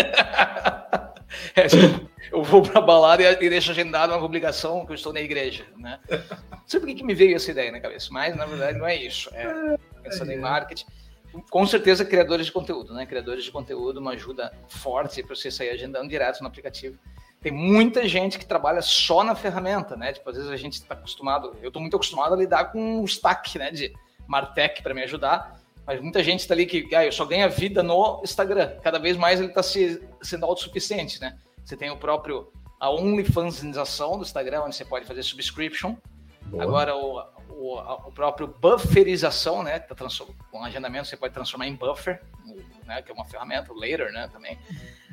é, 1.55 1.67
eu 2.33 2.43
vou 2.43 2.63
para 2.63 2.79
a 2.79 2.83
balada 2.83 3.23
e, 3.23 3.49
deixo 3.49 3.71
agendado 3.71 4.13
uma 4.13 4.21
publicação 4.21 4.85
que 4.85 4.93
eu 4.93 4.97
estou 4.97 5.13
na 5.13 5.21
igreja, 5.21 5.65
né? 5.77 5.99
Não 6.09 6.67
sei 6.67 6.81
por 6.81 6.87
que, 6.87 6.95
que 6.95 7.05
me 7.05 7.15
veio 7.15 7.37
essa 7.37 7.51
ideia 7.51 7.71
na 7.71 7.81
cabeça, 7.81 8.09
mas 8.11 8.35
na 8.35 8.47
verdade 8.47 8.79
não 8.79 8.87
é 8.87 8.97
isso. 8.97 9.31
É 9.35 9.77
pensando 10.03 10.31
em 10.33 10.39
marketing. 10.39 10.87
Com 11.51 11.67
certeza, 11.67 12.05
criadores 12.05 12.47
de 12.47 12.53
conteúdo, 12.53 12.95
né? 12.95 13.05
Criadores 13.05 13.45
de 13.45 13.51
conteúdo, 13.51 14.01
uma 14.01 14.13
ajuda 14.13 14.53
forte 14.69 15.23
para 15.23 15.35
você 15.35 15.51
sair 15.51 15.71
agendando 15.71 16.09
direto 16.09 16.41
no 16.41 16.47
aplicativo 16.47 16.99
tem 17.41 17.53
muita 17.53 18.09
gente 18.09 18.39
que 18.39 18.47
trabalha 18.47 18.83
só 18.83 19.23
na 19.23 19.35
ferramenta, 19.35 19.97
né? 19.97 20.13
Tipo, 20.13 20.31
às 20.31 20.37
vezes 20.37 20.51
a 20.51 20.57
gente 20.57 20.75
está 20.75 20.95
acostumado, 20.95 21.57
eu 21.63 21.69
estou 21.69 21.81
muito 21.81 21.97
acostumado 21.97 22.35
a 22.35 22.37
lidar 22.37 22.73
com 22.73 23.01
o 23.01 23.05
stack, 23.05 23.59
né? 23.59 23.71
De 23.71 23.95
Martech 24.27 24.83
para 24.83 24.95
me 24.95 25.03
ajudar, 25.03 25.61
mas 25.87 26.01
muita 26.01 26.23
gente 26.23 26.41
está 26.41 26.55
ali 26.55 26.67
que, 26.67 26.93
ah, 26.95 27.05
eu 27.05 27.13
só 27.13 27.25
ganho 27.25 27.49
vida 27.49 27.83
no 27.83 28.21
Instagram. 28.25 28.77
Cada 28.83 28.99
vez 28.99 29.17
mais 29.17 29.39
ele 29.39 29.51
está 29.51 29.63
se, 29.63 30.03
sendo 30.21 30.45
autossuficiente, 30.45 31.21
né? 31.21 31.39
Você 31.65 31.77
tem 31.77 31.91
o 31.91 31.97
próprio 31.97 32.51
a 32.79 32.91
OnlyFansização 32.91 34.17
do 34.19 34.23
Instagram, 34.23 34.63
onde 34.63 34.77
você 34.77 34.85
pode 34.85 35.07
fazer 35.07 35.23
subscription. 35.23 35.97
Boa. 36.43 36.63
Agora 36.63 36.95
o, 36.95 37.19
o, 37.49 37.79
o, 38.09 38.13
próprio 38.13 38.47
bufferização, 38.47 39.63
né? 39.63 39.79
Tá 39.79 39.95
com 40.51 40.63
agendamento 40.63 41.09
você 41.09 41.17
pode 41.17 41.33
transformar 41.33 41.67
em 41.67 41.75
buffer, 41.75 42.21
né? 42.87 43.03
Que 43.03 43.11
é 43.11 43.15
uma 43.15 43.25
ferramenta, 43.25 43.73
o 43.73 43.77
Later, 43.77 44.13
né? 44.13 44.29
Também. 44.29 44.59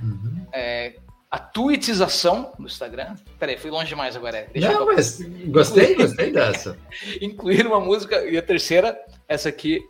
Uhum. 0.02 0.48
É, 0.52 0.96
a 1.34 1.40
tuitização 1.40 2.54
do 2.60 2.68
Instagram. 2.68 3.16
Peraí, 3.40 3.58
fui 3.58 3.72
longe 3.72 3.88
demais 3.88 4.16
agora. 4.16 4.48
Deixa 4.54 4.72
Não, 4.72 4.82
eu... 4.82 4.86
mas 4.86 5.20
gostei, 5.48 5.96
gostei 5.96 6.32
dessa. 6.32 6.78
incluir 7.20 7.66
uma 7.66 7.80
música. 7.80 8.24
E 8.30 8.38
a 8.38 8.42
terceira, 8.44 8.96
essa 9.28 9.50
aqui, 9.50 9.84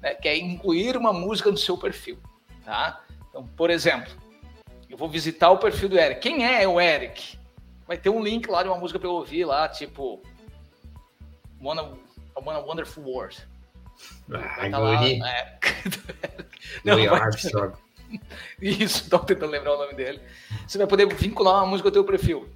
né, 0.00 0.14
que 0.14 0.26
é 0.26 0.38
incluir 0.38 0.96
uma 0.96 1.12
música 1.12 1.50
no 1.50 1.58
seu 1.58 1.76
perfil. 1.76 2.16
Tá? 2.64 3.04
Então, 3.28 3.46
por 3.48 3.68
exemplo, 3.68 4.10
eu 4.88 4.96
vou 4.96 5.10
visitar 5.10 5.50
o 5.50 5.58
perfil 5.58 5.90
do 5.90 5.98
Eric. 5.98 6.22
Quem 6.22 6.46
é 6.46 6.66
o 6.66 6.80
Eric? 6.80 7.38
Vai 7.86 7.98
ter 7.98 8.08
um 8.08 8.22
link 8.22 8.48
lá 8.48 8.62
de 8.62 8.70
uma 8.70 8.78
música 8.78 8.98
para 8.98 9.08
eu 9.10 9.12
ouvir 9.12 9.44
lá, 9.44 9.68
tipo. 9.68 10.22
A 11.62 11.68
One 12.40 12.62
Wonderful 12.66 13.04
World. 13.04 13.46
Ah, 14.32 14.70
tá 14.70 14.78
lá, 14.78 15.06
é... 15.06 15.58
Não, 16.82 16.94
Louis 16.94 17.12
Armstrong. 17.12 17.76
Isso, 18.60 19.04
estou 19.04 19.18
tentando 19.20 19.50
lembrar 19.50 19.74
o 19.74 19.78
nome 19.78 19.94
dele. 19.94 20.20
Você 20.66 20.78
vai 20.78 20.86
poder 20.86 21.06
vincular 21.14 21.56
uma 21.56 21.66
música 21.66 21.88
ao 21.88 21.92
teu 21.92 22.04
perfil. 22.04 22.48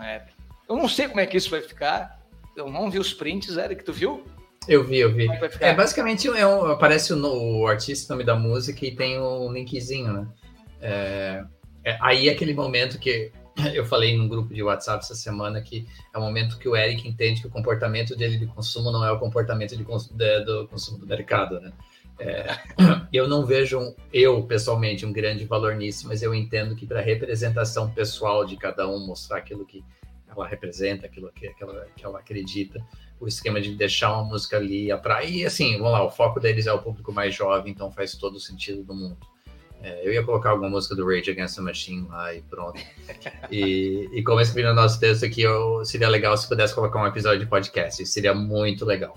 É. 0.00 0.22
Eu 0.68 0.76
não 0.76 0.88
sei 0.88 1.08
como 1.08 1.20
é 1.20 1.26
que 1.26 1.36
isso 1.36 1.50
vai 1.50 1.60
ficar. 1.60 2.20
Eu 2.56 2.70
não 2.70 2.90
vi 2.90 2.98
os 2.98 3.12
prints, 3.12 3.56
Eric, 3.56 3.84
tu 3.84 3.92
viu? 3.92 4.24
Eu 4.66 4.82
vi, 4.82 4.98
eu 4.98 5.12
vi. 5.12 5.28
É, 5.60 5.70
é 5.70 5.74
basicamente 5.74 6.26
é 6.28 6.46
um, 6.46 6.66
aparece 6.66 7.12
o, 7.12 7.60
o, 7.60 7.66
artista, 7.66 8.12
o 8.12 8.16
nome 8.16 8.24
da 8.24 8.34
música 8.34 8.84
e 8.86 8.94
tem 8.94 9.20
um 9.20 9.52
linkzinho, 9.52 10.12
né? 10.12 10.28
É, 10.80 11.44
é, 11.84 11.98
aí 12.00 12.28
é 12.28 12.32
aquele 12.32 12.54
momento 12.54 12.98
que 12.98 13.30
eu 13.74 13.84
falei 13.84 14.16
num 14.16 14.26
grupo 14.26 14.54
de 14.54 14.62
WhatsApp 14.62 15.04
essa 15.04 15.14
semana 15.14 15.60
que 15.60 15.86
é 16.14 16.18
o 16.18 16.20
momento 16.20 16.58
que 16.58 16.68
o 16.68 16.74
Eric 16.74 17.06
entende 17.06 17.42
que 17.42 17.46
o 17.46 17.50
comportamento 17.50 18.16
dele 18.16 18.38
de 18.38 18.46
consumo 18.46 18.90
não 18.90 19.04
é 19.04 19.12
o 19.12 19.18
comportamento 19.18 19.76
de, 19.76 19.84
de, 19.84 20.44
do 20.44 20.66
consumo 20.68 20.98
do 20.98 21.06
mercado, 21.06 21.60
né? 21.60 21.72
É, 22.18 22.46
eu 23.12 23.28
não 23.28 23.44
vejo, 23.44 23.94
eu 24.12 24.42
pessoalmente, 24.44 25.04
um 25.04 25.12
grande 25.12 25.44
valor 25.44 25.74
nisso, 25.74 26.06
mas 26.06 26.22
eu 26.22 26.34
entendo 26.34 26.76
que 26.76 26.86
para 26.86 27.00
representação 27.00 27.90
pessoal 27.90 28.44
de 28.44 28.56
cada 28.56 28.88
um, 28.88 29.04
mostrar 29.06 29.38
aquilo 29.38 29.64
que 29.66 29.84
ela 30.28 30.46
representa, 30.46 31.06
aquilo 31.06 31.30
que, 31.32 31.48
que, 31.48 31.62
ela, 31.62 31.86
que 31.96 32.04
ela 32.04 32.18
acredita, 32.18 32.84
o 33.20 33.28
esquema 33.28 33.60
de 33.60 33.74
deixar 33.74 34.12
uma 34.12 34.24
música 34.24 34.56
ali 34.56 34.90
atrair, 34.90 35.46
assim, 35.46 35.76
vamos 35.78 35.92
lá, 35.92 36.04
o 36.04 36.10
foco 36.10 36.40
deles 36.40 36.66
é 36.66 36.72
o 36.72 36.82
público 36.82 37.12
mais 37.12 37.34
jovem, 37.34 37.72
então 37.72 37.90
faz 37.90 38.14
todo 38.14 38.36
o 38.36 38.40
sentido 38.40 38.82
do 38.82 38.94
mundo. 38.94 39.18
É, 39.82 40.06
eu 40.06 40.12
ia 40.12 40.24
colocar 40.24 40.50
alguma 40.50 40.70
música 40.70 40.94
do 40.94 41.06
Rage 41.06 41.30
Against 41.30 41.56
the 41.56 41.62
Machine 41.62 42.08
lá 42.08 42.34
e 42.34 42.40
pronto. 42.42 42.80
E, 43.50 44.08
e 44.14 44.22
como 44.22 44.40
escrevi 44.40 44.66
no 44.66 44.74
nosso 44.74 44.98
texto 44.98 45.26
aqui, 45.26 45.42
eu, 45.42 45.84
seria 45.84 46.08
legal 46.08 46.34
se 46.38 46.48
pudesse 46.48 46.74
colocar 46.74 47.02
um 47.02 47.06
episódio 47.06 47.40
de 47.40 47.46
podcast. 47.46 48.04
Seria 48.06 48.34
muito 48.34 48.86
legal. 48.86 49.14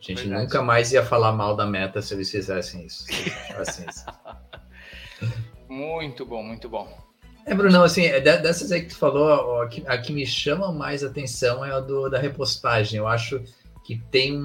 A 0.00 0.02
gente 0.02 0.22
Verdade. 0.22 0.42
nunca 0.42 0.62
mais 0.62 0.92
ia 0.92 1.04
falar 1.04 1.32
mal 1.32 1.56
da 1.56 1.66
meta 1.66 2.00
se 2.00 2.14
eles 2.14 2.30
fizessem 2.30 2.86
isso. 2.86 3.04
isso. 3.10 4.04
muito 5.68 6.24
bom, 6.24 6.42
muito 6.42 6.68
bom. 6.68 7.08
É, 7.44 7.54
Brunão, 7.54 7.82
assim, 7.82 8.04
é, 8.04 8.20
dessas 8.20 8.70
aí 8.70 8.82
que 8.82 8.88
tu 8.88 8.96
falou, 8.96 9.62
a 9.62 9.68
que, 9.68 9.82
a 9.86 9.98
que 9.98 10.12
me 10.12 10.26
chama 10.26 10.70
mais 10.70 11.02
atenção 11.02 11.64
é 11.64 11.72
a 11.72 11.80
do, 11.80 12.08
da 12.08 12.18
repostagem. 12.18 12.98
Eu 12.98 13.08
acho 13.08 13.42
que 13.84 13.98
tem, 14.10 14.38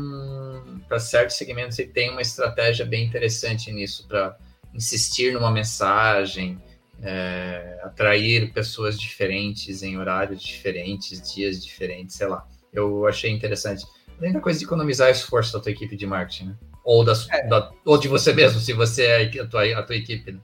para 0.88 1.00
certos 1.00 1.36
segmentos, 1.36 1.76
tem 1.94 2.10
uma 2.10 2.22
estratégia 2.22 2.86
bem 2.86 3.06
interessante 3.06 3.72
nisso, 3.74 4.08
para 4.08 4.38
insistir 4.74 5.34
numa 5.34 5.52
mensagem, 5.52 6.58
é, 7.02 7.78
atrair 7.84 8.54
pessoas 8.54 8.98
diferentes 8.98 9.84
em 9.84 9.98
horários 9.98 10.42
diferentes, 10.42 11.34
dias 11.34 11.62
diferentes, 11.62 12.16
sei 12.16 12.28
lá. 12.28 12.48
Eu 12.72 13.06
achei 13.06 13.30
interessante. 13.30 13.86
Da 14.32 14.40
coisa 14.40 14.60
de 14.60 14.66
economizar 14.66 15.10
esforço 15.10 15.54
da 15.54 15.60
tua 15.60 15.72
equipe 15.72 15.96
de 15.96 16.06
marketing, 16.06 16.50
né? 16.50 16.56
Ou, 16.84 17.04
da, 17.04 17.14
é. 17.32 17.48
da, 17.48 17.72
ou 17.86 17.98
de 17.98 18.08
você 18.08 18.34
mesmo, 18.34 18.60
se 18.60 18.74
você 18.74 19.06
é 19.06 19.42
a 19.42 19.48
tua, 19.48 19.80
a 19.80 19.84
tua 19.84 19.96
equipe. 19.96 20.32
Né? 20.32 20.40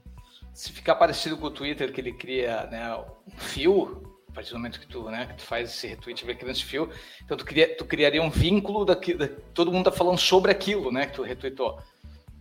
Se 0.54 0.72
ficar 0.72 0.94
parecido 0.94 1.36
com 1.36 1.46
o 1.46 1.50
Twitter, 1.50 1.92
que 1.92 2.00
ele 2.00 2.12
cria 2.12 2.66
né, 2.66 2.94
um 2.96 3.30
fio, 3.38 4.02
a 4.28 4.32
partir 4.32 4.50
do 4.50 4.56
momento 4.56 4.80
que 4.80 4.86
tu, 4.86 5.10
né, 5.10 5.26
que 5.26 5.34
tu 5.34 5.42
faz 5.42 5.70
esse 5.70 5.86
retweet, 5.86 6.24
vai 6.24 6.34
criando 6.34 6.56
esse 6.56 6.64
fio, 6.64 6.90
então 7.24 7.36
tu, 7.36 7.44
cria, 7.44 7.76
tu 7.76 7.84
criaria 7.84 8.22
um 8.22 8.30
vínculo 8.30 8.84
daqui, 8.84 9.14
da, 9.14 9.28
todo 9.54 9.72
mundo 9.72 9.90
tá 9.90 9.92
falando 9.92 10.18
sobre 10.18 10.50
aquilo, 10.50 10.90
né, 10.90 11.06
que 11.06 11.14
tu 11.14 11.22
retweetou. 11.22 11.78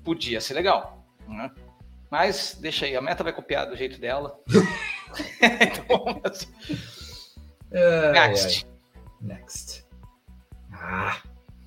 Podia 0.04 0.40
ser 0.40 0.54
legal, 0.54 1.06
né? 1.28 1.52
Mas 2.10 2.58
deixa 2.60 2.86
aí, 2.86 2.96
a 2.96 3.02
meta 3.02 3.24
vai 3.24 3.32
copiar 3.32 3.68
do 3.68 3.76
jeito 3.76 4.00
dela. 4.00 4.40
então, 5.42 6.22
assim. 6.24 6.48
Next. 8.14 8.68
Next. 9.22 9.86
Ah, 10.74 11.22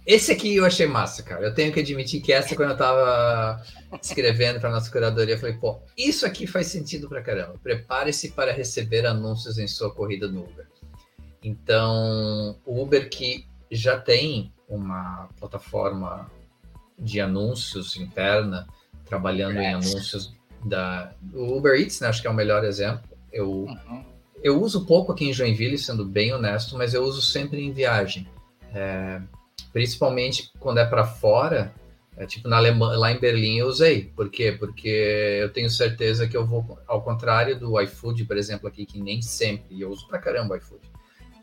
esse 0.06 0.32
aqui 0.32 0.56
eu 0.56 0.64
achei 0.64 0.86
massa, 0.86 1.22
cara. 1.22 1.46
Eu 1.46 1.54
tenho 1.54 1.72
que 1.72 1.80
admitir 1.80 2.20
que 2.20 2.32
essa, 2.32 2.56
quando 2.56 2.70
eu 2.70 2.76
tava 2.76 3.62
escrevendo 4.00 4.60
para 4.60 4.70
nossa 4.70 4.90
curadoria, 4.90 5.34
eu 5.34 5.38
falei, 5.38 5.54
pô, 5.56 5.80
isso 5.96 6.26
aqui 6.26 6.46
faz 6.46 6.66
sentido 6.66 7.08
pra 7.08 7.22
caramba. 7.22 7.54
Prepare-se 7.62 8.30
para 8.32 8.52
receber 8.52 9.06
anúncios 9.06 9.58
em 9.58 9.66
sua 9.68 9.94
corrida 9.94 10.26
no 10.26 10.40
Uber. 10.40 10.66
Então, 11.42 12.56
o 12.64 12.82
Uber 12.82 13.08
que 13.08 13.46
já 13.70 13.98
tem 13.98 14.52
uma 14.68 15.28
plataforma 15.38 16.30
de 16.98 17.20
anúncios 17.20 17.96
interna, 17.96 18.66
trabalhando 19.04 19.58
em 19.58 19.74
anúncios 19.74 20.34
da 20.64 21.12
o 21.32 21.56
Uber 21.56 21.78
Eats, 21.78 22.00
né? 22.00 22.08
Acho 22.08 22.20
que 22.20 22.28
é 22.28 22.30
o 22.30 22.34
melhor 22.34 22.64
exemplo. 22.64 23.02
Eu, 23.32 23.50
uhum. 23.50 24.04
eu 24.42 24.60
uso 24.60 24.86
pouco 24.86 25.12
aqui 25.12 25.28
em 25.28 25.32
Joinville, 25.32 25.78
sendo 25.78 26.04
bem 26.04 26.32
honesto, 26.32 26.76
mas 26.76 26.94
eu 26.94 27.02
uso 27.02 27.20
sempre 27.20 27.60
em 27.62 27.72
viagem. 27.72 28.28
É, 28.74 29.20
principalmente 29.72 30.50
quando 30.58 30.78
é 30.78 30.84
para 30.84 31.04
fora, 31.04 31.72
é, 32.16 32.26
tipo 32.26 32.48
na 32.48 32.56
Alemanha, 32.56 32.98
lá 32.98 33.10
em 33.10 33.18
Berlim 33.18 33.58
eu 33.58 33.66
usei. 33.66 34.04
Por 34.04 34.30
quê? 34.30 34.52
Porque 34.52 34.88
eu 35.40 35.52
tenho 35.52 35.70
certeza 35.70 36.28
que 36.28 36.36
eu 36.36 36.46
vou, 36.46 36.78
ao 36.86 37.02
contrário 37.02 37.58
do 37.58 37.80
iFood, 37.80 38.24
por 38.24 38.36
exemplo, 38.36 38.68
aqui, 38.68 38.84
que 38.84 39.00
nem 39.00 39.22
sempre, 39.22 39.80
eu 39.80 39.90
uso 39.90 40.06
pra 40.08 40.18
caramba 40.18 40.54
o 40.54 40.56
iFood. 40.56 40.90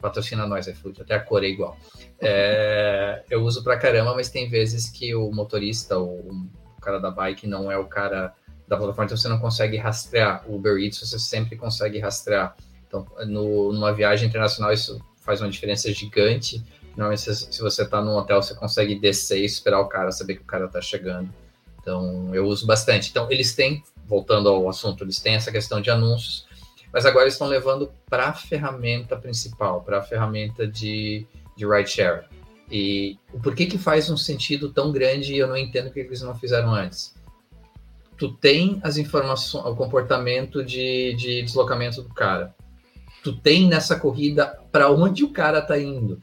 Patrocina 0.02 0.48
nós, 0.48 0.68
iFood, 0.68 1.02
até 1.02 1.16
a 1.16 1.20
cor 1.20 1.44
é 1.44 1.48
igual. 1.48 1.78
É, 2.22 3.24
eu 3.30 3.44
uso 3.44 3.64
pra 3.64 3.78
caramba, 3.78 4.14
mas 4.16 4.30
tem 4.30 4.50
vezes 4.50 4.90
que 4.90 5.14
o 5.14 5.32
motorista, 5.32 5.98
ou 5.98 6.20
o 6.78 6.82
cara 6.82 7.00
da 7.00 7.12
bike, 7.12 7.48
não 7.48 7.72
é 7.72 7.78
o 7.78 7.86
cara 7.86 8.34
da 8.68 8.78
plataforma, 8.78 9.06
então 9.06 9.18
você 9.18 9.28
não 9.28 9.40
consegue 9.40 9.76
rastrear. 9.78 10.46
O 10.48 10.56
Uber 10.56 10.78
Eats 10.78 11.00
você 11.00 11.18
sempre 11.18 11.58
consegue 11.58 11.98
rastrear. 12.00 12.56
Então, 12.88 13.06
no, 13.28 13.74
numa 13.74 13.92
viagem 13.92 14.30
internacional, 14.30 14.72
isso 14.72 15.00
faz 15.18 15.42
uma 15.42 15.50
diferença 15.50 15.92
gigante. 15.92 16.64
Normalmente, 17.00 17.22
se, 17.22 17.54
se 17.54 17.62
você 17.62 17.84
está 17.84 18.02
num 18.02 18.16
hotel, 18.16 18.42
você 18.42 18.54
consegue 18.54 19.00
descer 19.00 19.40
e 19.40 19.46
esperar 19.46 19.80
o 19.80 19.88
cara, 19.88 20.12
saber 20.12 20.36
que 20.36 20.42
o 20.42 20.46
cara 20.46 20.66
está 20.66 20.82
chegando. 20.82 21.30
Então, 21.82 22.30
eu 22.36 22.46
uso 22.46 22.68
bastante. 22.68 23.10
Então, 23.10 23.32
eles 23.32 23.56
têm, 23.56 23.84
voltando 24.06 24.50
ao 24.50 24.70
assunto, 24.70 25.04
eles 25.04 25.20
têm 25.20 25.36
essa 25.36 25.52
questão 25.52 25.82
de 25.82 25.90
anúncios, 25.90 26.46
mas 26.94 27.06
agora 27.06 27.28
estão 27.28 27.48
levando 27.48 27.92
para 28.10 28.28
a 28.28 28.34
ferramenta 28.34 29.16
principal, 29.16 29.82
para 29.82 30.00
a 30.00 30.04
ferramenta 30.04 30.68
de, 30.68 31.26
de 31.56 31.66
rideshare. 31.66 32.26
E 32.70 33.18
por 33.42 33.56
que 33.56 33.66
que 33.66 33.78
faz 33.78 34.10
um 34.10 34.18
sentido 34.18 34.72
tão 34.72 34.92
grande 34.92 35.34
e 35.34 35.40
eu 35.40 35.48
não 35.48 35.58
entendo 35.58 35.90
que 35.92 36.00
eles 36.00 36.22
não 36.22 36.36
fizeram 36.36 36.72
antes? 36.72 37.16
tu 38.20 38.34
tem 38.34 38.80
as 38.84 38.98
informações, 38.98 39.66
o 39.66 39.76
comportamento 39.76 40.64
de, 40.64 41.16
de 41.16 41.42
deslocamento 41.42 42.04
do 42.04 42.14
cara. 42.14 42.54
Tu 43.24 43.34
tem 43.34 43.68
nessa 43.68 43.98
corrida 43.98 44.60
para 44.72 44.92
onde 44.92 45.24
o 45.24 45.32
cara 45.32 45.62
tá 45.62 45.80
indo. 45.80 46.22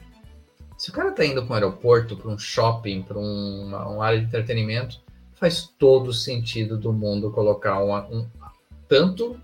Se 0.76 0.90
o 0.90 0.92
cara 0.92 1.12
tá 1.12 1.24
indo 1.24 1.42
para 1.46 1.52
um 1.52 1.54
aeroporto, 1.54 2.16
para 2.16 2.30
um 2.30 2.38
shopping, 2.38 3.02
para 3.02 3.18
um, 3.18 3.66
uma, 3.68 4.04
área 4.04 4.20
de 4.20 4.26
entretenimento, 4.26 5.00
faz 5.34 5.68
todo 5.78 6.12
sentido 6.12 6.76
do 6.76 6.92
mundo 6.92 7.30
colocar 7.30 7.82
uma, 7.82 8.06
um, 8.06 8.26
tanto 8.88 9.40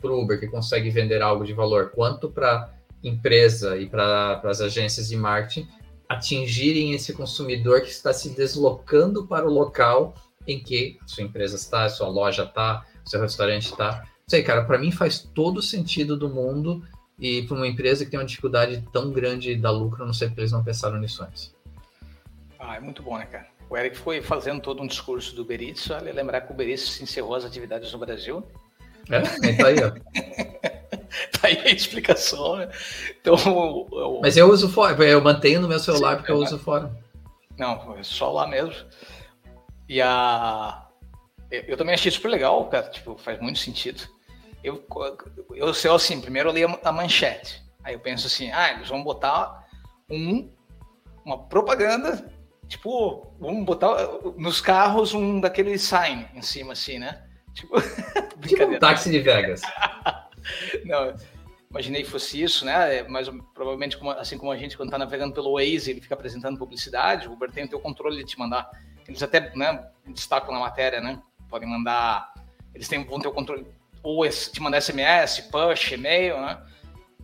para 0.00 0.12
o 0.12 0.22
Uber 0.22 0.38
que 0.38 0.46
consegue 0.46 0.90
vender 0.90 1.22
algo 1.22 1.44
de 1.44 1.54
valor, 1.54 1.90
quanto 1.90 2.30
para 2.30 2.74
empresa 3.02 3.76
e 3.78 3.86
para 3.86 4.40
as 4.44 4.60
agências 4.60 5.08
de 5.08 5.16
marketing 5.16 5.66
atingirem 6.08 6.92
esse 6.92 7.12
consumidor 7.12 7.80
que 7.80 7.88
está 7.88 8.12
se 8.12 8.30
deslocando 8.30 9.26
para 9.26 9.46
o 9.46 9.52
local 9.52 10.14
em 10.46 10.62
que 10.62 10.98
a 11.02 11.08
sua 11.08 11.24
empresa 11.24 11.56
está, 11.56 11.84
a 11.84 11.88
sua 11.88 12.08
loja 12.08 12.44
está, 12.44 12.84
seu 13.04 13.20
restaurante 13.20 13.70
está. 13.70 14.04
Sei, 14.26 14.42
cara, 14.42 14.64
para 14.64 14.78
mim 14.78 14.90
faz 14.90 15.18
todo 15.18 15.62
sentido 15.62 16.16
do 16.16 16.28
mundo 16.28 16.82
e 17.18 17.42
para 17.42 17.56
uma 17.56 17.66
empresa 17.66 18.04
que 18.04 18.10
tem 18.10 18.18
uma 18.18 18.26
dificuldade 18.26 18.82
tão 18.92 19.10
grande 19.10 19.54
da 19.54 19.70
lucro, 19.70 20.02
eu 20.02 20.06
não 20.06 20.14
sei 20.14 20.28
porque 20.28 20.40
eles 20.40 20.52
não 20.52 20.64
pensaram 20.64 20.98
nisso 20.98 21.22
antes. 21.22 21.54
Ah, 22.58 22.76
é 22.76 22.80
muito 22.80 23.02
bom, 23.02 23.18
né, 23.18 23.26
cara? 23.26 23.46
O 23.68 23.76
Eric 23.76 23.96
foi 23.96 24.20
fazendo 24.20 24.60
todo 24.60 24.82
um 24.82 24.86
discurso 24.86 25.34
do 25.34 25.42
Uber 25.42 25.60
Eats, 25.62 25.90
olha, 25.90 26.12
lembrar 26.12 26.42
que 26.42 26.50
o 26.50 26.54
Uber 26.54 26.68
Eats 26.68 27.00
encerrou 27.00 27.34
as 27.34 27.44
atividades 27.44 27.92
no 27.92 27.98
Brasil. 27.98 28.46
É, 29.10 29.20
tá 29.20 29.66
aí, 29.68 29.76
ó. 29.82 29.90
tá 31.38 31.48
aí 31.48 31.58
a 31.58 31.70
explicação, 31.70 32.56
né? 32.56 32.70
Então, 33.20 33.36
eu... 33.92 34.20
Mas 34.22 34.36
eu 34.36 34.48
uso 34.50 34.68
fora, 34.68 35.02
eu 35.04 35.20
mantenho 35.20 35.60
no 35.60 35.68
meu 35.68 35.78
celular 35.78 36.12
Sim, 36.12 36.16
porque 36.18 36.32
eu 36.32 36.36
uso 36.36 36.58
fora. 36.58 36.94
Não, 37.58 37.96
é 37.96 38.02
só 38.02 38.32
lá 38.32 38.46
mesmo. 38.46 38.74
E 39.88 40.00
a. 40.00 40.86
Eu 41.50 41.76
também 41.76 41.94
achei 41.94 42.10
super 42.10 42.28
legal, 42.28 42.64
cara. 42.68 42.88
Tipo, 42.88 43.16
faz 43.16 43.40
muito 43.40 43.58
sentido. 43.58 44.02
Eu, 44.64 44.84
eu 45.54 45.74
sei 45.74 45.90
assim, 45.90 46.20
primeiro 46.20 46.48
eu 46.48 46.54
li 46.54 46.64
a 46.64 46.92
manchete. 46.92 47.62
Aí 47.84 47.94
eu 47.94 48.00
penso 48.00 48.26
assim, 48.26 48.50
ah, 48.50 48.72
eles 48.72 48.88
vão 48.88 49.04
botar 49.04 49.64
um, 50.10 50.50
uma 51.24 51.38
propaganda, 51.46 52.32
tipo, 52.66 53.30
vamos 53.38 53.64
botar 53.64 53.94
nos 54.36 54.60
carros 54.60 55.12
um 55.14 55.38
daquele 55.38 55.78
sign 55.78 56.26
em 56.34 56.42
cima, 56.42 56.72
assim, 56.72 56.98
né? 56.98 57.22
Tipo, 57.52 57.76
tipo 58.46 58.64
um 58.64 58.78
táxi 58.78 59.10
de 59.10 59.20
Vegas. 59.20 59.60
Não, 60.84 61.14
imaginei 61.70 62.02
que 62.02 62.10
fosse 62.10 62.42
isso, 62.42 62.64
né? 62.64 63.02
Mas 63.04 63.28
provavelmente, 63.54 63.98
como, 63.98 64.10
assim 64.10 64.38
como 64.38 64.50
a 64.50 64.56
gente, 64.56 64.76
quando 64.76 64.90
tá 64.90 64.98
navegando 64.98 65.34
pelo 65.34 65.54
Waze, 65.54 65.90
ele 65.90 66.00
fica 66.00 66.14
apresentando 66.14 66.58
publicidade, 66.58 67.28
o 67.28 67.32
Uber 67.32 67.52
tem 67.52 67.64
o 67.64 67.68
teu 67.68 67.78
controle 67.78 68.16
de 68.16 68.24
te 68.24 68.38
mandar 68.38 68.70
eles 69.06 69.22
até 69.22 69.54
né, 69.54 69.86
destacam 70.06 70.52
na 70.52 70.60
matéria, 70.60 71.00
né? 71.00 71.20
Podem 71.48 71.68
mandar, 71.68 72.32
eles 72.74 72.88
têm, 72.88 73.04
vão 73.04 73.20
ter 73.20 73.28
o 73.28 73.32
controle, 73.32 73.66
ou 74.04 74.28
te 74.28 74.60
mandar 74.60 74.82
SMS, 74.82 75.40
push, 75.50 75.92
e-mail, 75.92 76.38
né? 76.40 76.62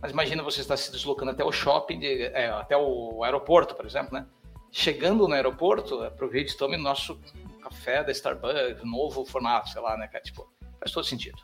Mas 0.01 0.11
imagina 0.11 0.41
você 0.41 0.61
estar 0.61 0.75
se 0.75 0.91
deslocando 0.91 1.29
até 1.29 1.45
o 1.45 1.51
shopping, 1.51 1.99
de, 1.99 2.23
é, 2.23 2.49
até 2.49 2.75
o 2.75 3.23
aeroporto, 3.23 3.75
por 3.75 3.85
exemplo, 3.85 4.13
né? 4.13 4.25
Chegando 4.71 5.27
no 5.27 5.33
aeroporto, 5.33 6.03
aproveite 6.03 6.53
e 6.53 6.57
tome 6.57 6.75
nosso 6.77 7.19
café 7.61 8.03
da 8.03 8.11
Starbucks, 8.11 8.83
novo 8.83 9.23
formato, 9.23 9.69
sei 9.69 9.81
lá, 9.81 9.95
né, 9.95 10.07
cara? 10.07 10.23
Tipo, 10.23 10.51
faz 10.79 10.91
todo 10.91 11.03
sentido. 11.05 11.37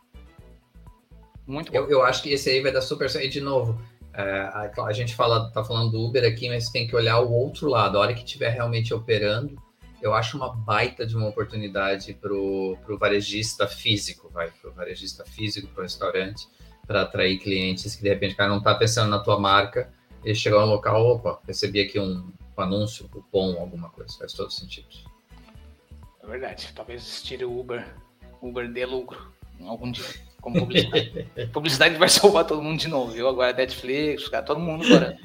Muito 1.46 1.72
bom. 1.72 1.78
Eu, 1.78 1.90
eu 1.90 2.04
acho 2.04 2.24
que 2.24 2.32
esse 2.32 2.50
aí 2.50 2.62
vai 2.62 2.72
dar 2.72 2.82
super. 2.82 3.08
E 3.16 3.30
de 3.30 3.40
novo, 3.40 3.80
é, 4.14 4.22
a, 4.24 4.72
a, 4.86 4.92
gente 4.92 5.16
fala, 5.16 5.52
tá 5.52 5.64
falando 5.64 5.92
do 5.92 6.02
Uber 6.02 6.26
aqui, 6.26 6.50
mas 6.50 6.70
tem 6.70 6.88
que 6.88 6.96
olhar 6.96 7.20
o 7.20 7.32
outro 7.32 7.70
lado. 7.70 7.98
A 7.98 8.02
hora 8.02 8.14
que 8.16 8.24
estiver 8.24 8.50
realmente 8.50 8.92
operando, 8.92 9.56
eu 10.02 10.14
acho 10.14 10.38
uma 10.38 10.54
baita 10.54 11.06
de 11.06 11.16
uma 11.16 11.28
oportunidade 11.28 12.14
para 12.14 12.34
o 12.34 12.78
varejista 13.00 13.68
físico, 13.68 14.30
vai, 14.30 14.52
para 14.52 14.70
o 14.70 14.74
varejista 14.74 15.26
físico, 15.26 15.68
para 15.70 15.82
o 15.82 15.84
restaurante, 15.84 16.48
para 16.86 17.02
atrair 17.02 17.40
clientes 17.40 17.96
que 17.96 18.04
de 18.04 18.10
repente 18.10 18.34
o 18.34 18.38
cara 18.38 18.50
não 18.50 18.60
está 18.60 18.74
pensando 18.76 19.10
na 19.10 19.20
tua 19.20 19.40
marca, 19.40 19.92
ele 20.24 20.36
chegou 20.36 20.60
no 20.62 20.68
local, 20.68 21.06
opa, 21.06 21.40
recebi 21.46 21.82
aqui 21.82 22.00
um, 22.00 22.32
um 22.58 22.62
anúncio, 22.62 23.06
um 23.06 23.10
cupom, 23.10 23.60
alguma 23.60 23.90
coisa, 23.90 24.18
faz 24.18 24.34
todo 24.34 24.52
sentido. 24.52 24.88
É 26.22 26.28
verdade. 26.28 26.72
Talvez 26.76 27.22
tire 27.24 27.46
o 27.46 27.60
Uber, 27.60 27.86
Uber 28.42 28.72
dê 28.72 28.86
lucro 28.86 29.32
algum 29.66 29.92
dia. 29.92 30.04
Como 30.42 30.60
publicidade. 30.60 31.30
publicidade 31.52 31.98
vai 31.98 32.10
salvar 32.10 32.46
todo 32.46 32.62
mundo 32.62 32.80
de 32.80 32.88
novo, 32.88 33.12
viu? 33.12 33.28
Agora 33.28 33.54
Netflix, 33.54 34.28
cara, 34.28 34.44
todo 34.44 34.60
mundo 34.60 34.86
agora. 34.86 35.18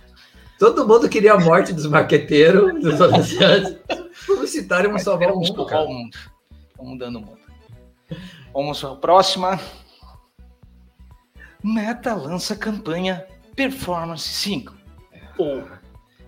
Todo 0.58 0.86
mundo 0.86 1.08
queria 1.08 1.34
a 1.34 1.40
morte 1.40 1.72
dos 1.72 1.86
marqueteiros, 1.86 2.80
dos 2.80 3.00
anunciantes. 3.00 3.76
Publicitário 4.26 4.90
vamos 4.90 5.02
salvar 5.02 5.32
o 5.32 5.36
mundo. 5.36 5.46
Salvar 5.46 5.84
o 5.84 5.92
mundo. 5.92 6.18
Estão 6.68 6.84
mudando 6.84 7.16
o 7.16 7.20
mundo. 7.20 7.40
Vamos 8.52 8.80
para 8.80 8.92
a 8.92 8.96
próxima. 8.96 9.60
Meta 11.62 12.14
lança 12.14 12.56
campanha 12.56 13.26
Performance 13.54 14.28
5 14.28 14.74
ou 15.38 15.68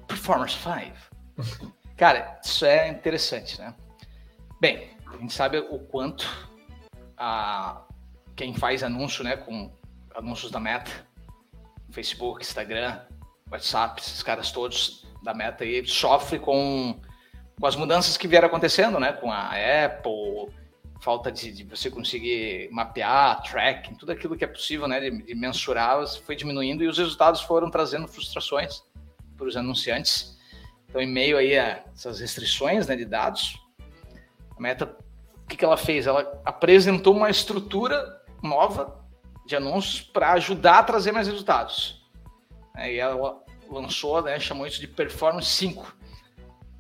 Performance 0.07 0.57
5. 0.57 1.75
Cara, 1.97 2.41
isso 2.43 2.65
é 2.65 2.89
interessante, 2.89 3.59
né? 3.61 3.75
Bem, 4.61 4.91
a 5.07 5.17
gente 5.17 5.33
sabe 5.33 5.59
o 5.59 5.79
quanto 5.79 6.27
a 7.17 7.83
quem 8.35 8.55
faz 8.55 8.83
anúncio, 8.83 9.23
né, 9.23 9.37
com 9.37 9.71
anúncios 10.15 10.51
da 10.51 10.59
Meta, 10.59 10.91
Facebook, 11.91 12.43
Instagram, 12.43 13.01
WhatsApp, 13.51 14.01
esses 14.01 14.23
caras 14.23 14.51
todos 14.51 15.07
da 15.23 15.33
Meta 15.33 15.65
aí 15.65 15.87
sofre 15.87 16.39
com, 16.39 17.01
com 17.59 17.67
as 17.67 17.77
mudanças 17.77 18.17
que 18.17 18.29
vieram 18.29 18.49
acontecendo, 18.49 18.99
né, 18.99 19.13
com 19.13 19.31
a 19.31 19.51
Apple, 19.85 20.53
falta 21.01 21.31
de, 21.31 21.53
de, 21.53 21.65
você 21.65 21.91
conseguir 21.91 22.69
mapear, 22.73 23.43
tracking, 23.43 23.95
tudo 23.95 24.13
aquilo 24.13 24.37
que 24.37 24.45
é 24.45 24.47
possível, 24.47 24.89
né, 24.89 25.01
de, 25.01 25.23
de 25.23 25.35
mensurar, 25.35 26.07
foi 26.25 26.35
diminuindo 26.35 26.83
e 26.83 26.89
os 26.89 26.99
resultados 26.99 27.43
foram 27.43 27.71
trazendo 27.71 28.09
frustrações 28.09 28.83
para 29.37 29.47
os 29.47 29.57
anunciantes. 29.57 30.37
Então, 30.89 31.01
em 31.01 31.07
meio 31.07 31.37
aí 31.37 31.59
a 31.59 31.85
essas 31.93 32.21
restrições, 32.21 32.87
né, 32.87 32.97
de 32.97 33.05
dados, 33.05 33.59
a 34.57 34.61
Meta, 34.61 34.97
o 35.45 35.47
que, 35.47 35.57
que 35.57 35.65
ela 35.65 35.77
fez? 35.77 36.07
Ela 36.07 36.41
apresentou 36.45 37.15
uma 37.15 37.29
estrutura 37.29 38.23
nova 38.43 39.05
de 39.47 39.57
anúncios 39.57 40.01
para 40.01 40.33
ajudar 40.33 40.79
a 40.79 40.83
trazer 40.85 41.13
mais 41.13 41.27
resultados. 41.27 42.03
E 42.79 42.99
ela 42.99 43.43
lançou, 43.71 44.23
né, 44.23 44.39
chamou 44.41 44.67
isso 44.67 44.81
de 44.81 44.89
Performance 44.89 45.49
5, 45.49 45.97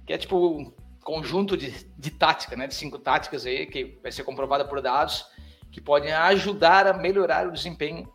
que 0.07 0.13
é 0.13 0.19
tipo 0.19 0.37
um 0.37 0.73
conjunto 1.03 1.57
de, 1.57 1.71
de 1.99 2.11
tática, 2.11 2.57
né, 2.57 2.67
de 2.67 2.75
cinco 2.75 2.99
táticas 2.99 3.45
aí, 3.47 3.67
que 3.67 3.99
vai 4.03 4.11
ser 4.11 4.25
comprovada 4.25 4.65
por 4.65 4.81
dados, 4.81 5.27
que 5.71 5.81
podem 5.81 6.13
ajudar 6.13 6.87
a 6.87 6.93
melhorar 6.93 7.47
o 7.47 7.53
desempenho 7.53 8.11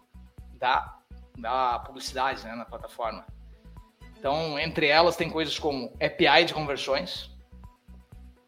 da, 0.54 0.98
da 1.38 1.80
publicidade 1.80 2.44
né, 2.44 2.56
na 2.56 2.66
plataforma. 2.66 3.26
Então, 4.18 4.60
entre 4.60 4.88
elas 4.88 5.16
tem 5.16 5.30
coisas 5.30 5.58
como 5.58 5.94
API 6.02 6.46
de 6.46 6.54
conversões. 6.54 7.30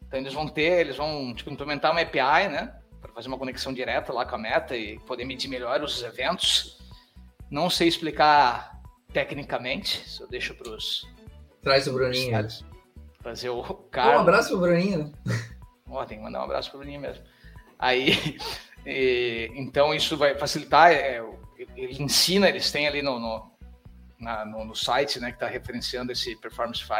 Então, 0.06 0.18
eles 0.18 0.34
vão 0.34 0.46
ter, 0.46 0.80
eles 0.80 0.96
vão 0.96 1.34
tipo, 1.34 1.50
implementar 1.50 1.92
uma 1.92 2.02
API, 2.02 2.48
né, 2.48 2.74
para 3.00 3.12
fazer 3.12 3.28
uma 3.28 3.38
conexão 3.38 3.72
direta 3.72 4.12
lá 4.12 4.26
com 4.26 4.34
a 4.34 4.38
meta 4.38 4.76
e 4.76 4.98
poder 5.00 5.24
medir 5.24 5.48
melhor 5.48 5.82
os 5.82 6.02
eventos. 6.02 6.78
Não 7.50 7.70
sei 7.70 7.88
explicar 7.88 8.80
tecnicamente, 9.12 10.04
eu 10.20 10.28
deixo 10.28 10.54
para 10.54 10.70
os. 10.70 11.06
Traz 11.62 11.86
o 11.86 11.92
Bruninho. 11.92 12.30
Fazer 13.22 13.50
o 13.50 13.62
cara. 13.90 14.18
Um 14.18 14.20
abraço 14.20 14.48
pro 14.50 14.60
Bruninho. 14.60 15.12
Ó, 15.86 16.04
tem 16.04 16.18
que 16.18 16.24
mandar 16.24 16.40
um 16.40 16.44
abraço 16.44 16.70
pro 16.70 16.80
Bruninho 16.80 17.00
mesmo. 17.00 17.24
Aí, 17.78 18.36
e, 18.84 19.50
então 19.54 19.94
isso 19.94 20.16
vai 20.16 20.36
facilitar. 20.36 20.90
É, 20.90 21.22
ele 21.76 22.02
ensina, 22.02 22.48
eles 22.48 22.70
têm 22.72 22.88
ali 22.88 23.02
no, 23.02 23.18
no, 23.18 23.52
na, 24.18 24.44
no, 24.44 24.64
no 24.64 24.74
site, 24.74 25.20
né, 25.20 25.30
que 25.30 25.36
está 25.36 25.46
referenciando 25.46 26.10
esse 26.10 26.34
Performance 26.36 26.80
5. 26.80 26.92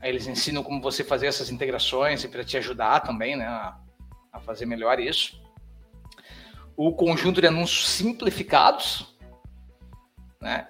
Aí 0.00 0.10
eles 0.10 0.26
ensinam 0.26 0.62
como 0.62 0.80
você 0.80 1.02
fazer 1.02 1.26
essas 1.26 1.50
integrações 1.50 2.22
e 2.22 2.28
para 2.28 2.44
te 2.44 2.56
ajudar 2.58 3.00
também, 3.00 3.34
né, 3.36 3.46
a, 3.46 3.78
a 4.32 4.40
fazer 4.40 4.66
melhor 4.66 5.00
isso. 5.00 5.40
O 6.76 6.92
conjunto 6.92 7.40
de 7.40 7.46
anúncios 7.46 7.88
simplificados, 7.88 9.16
né? 10.40 10.68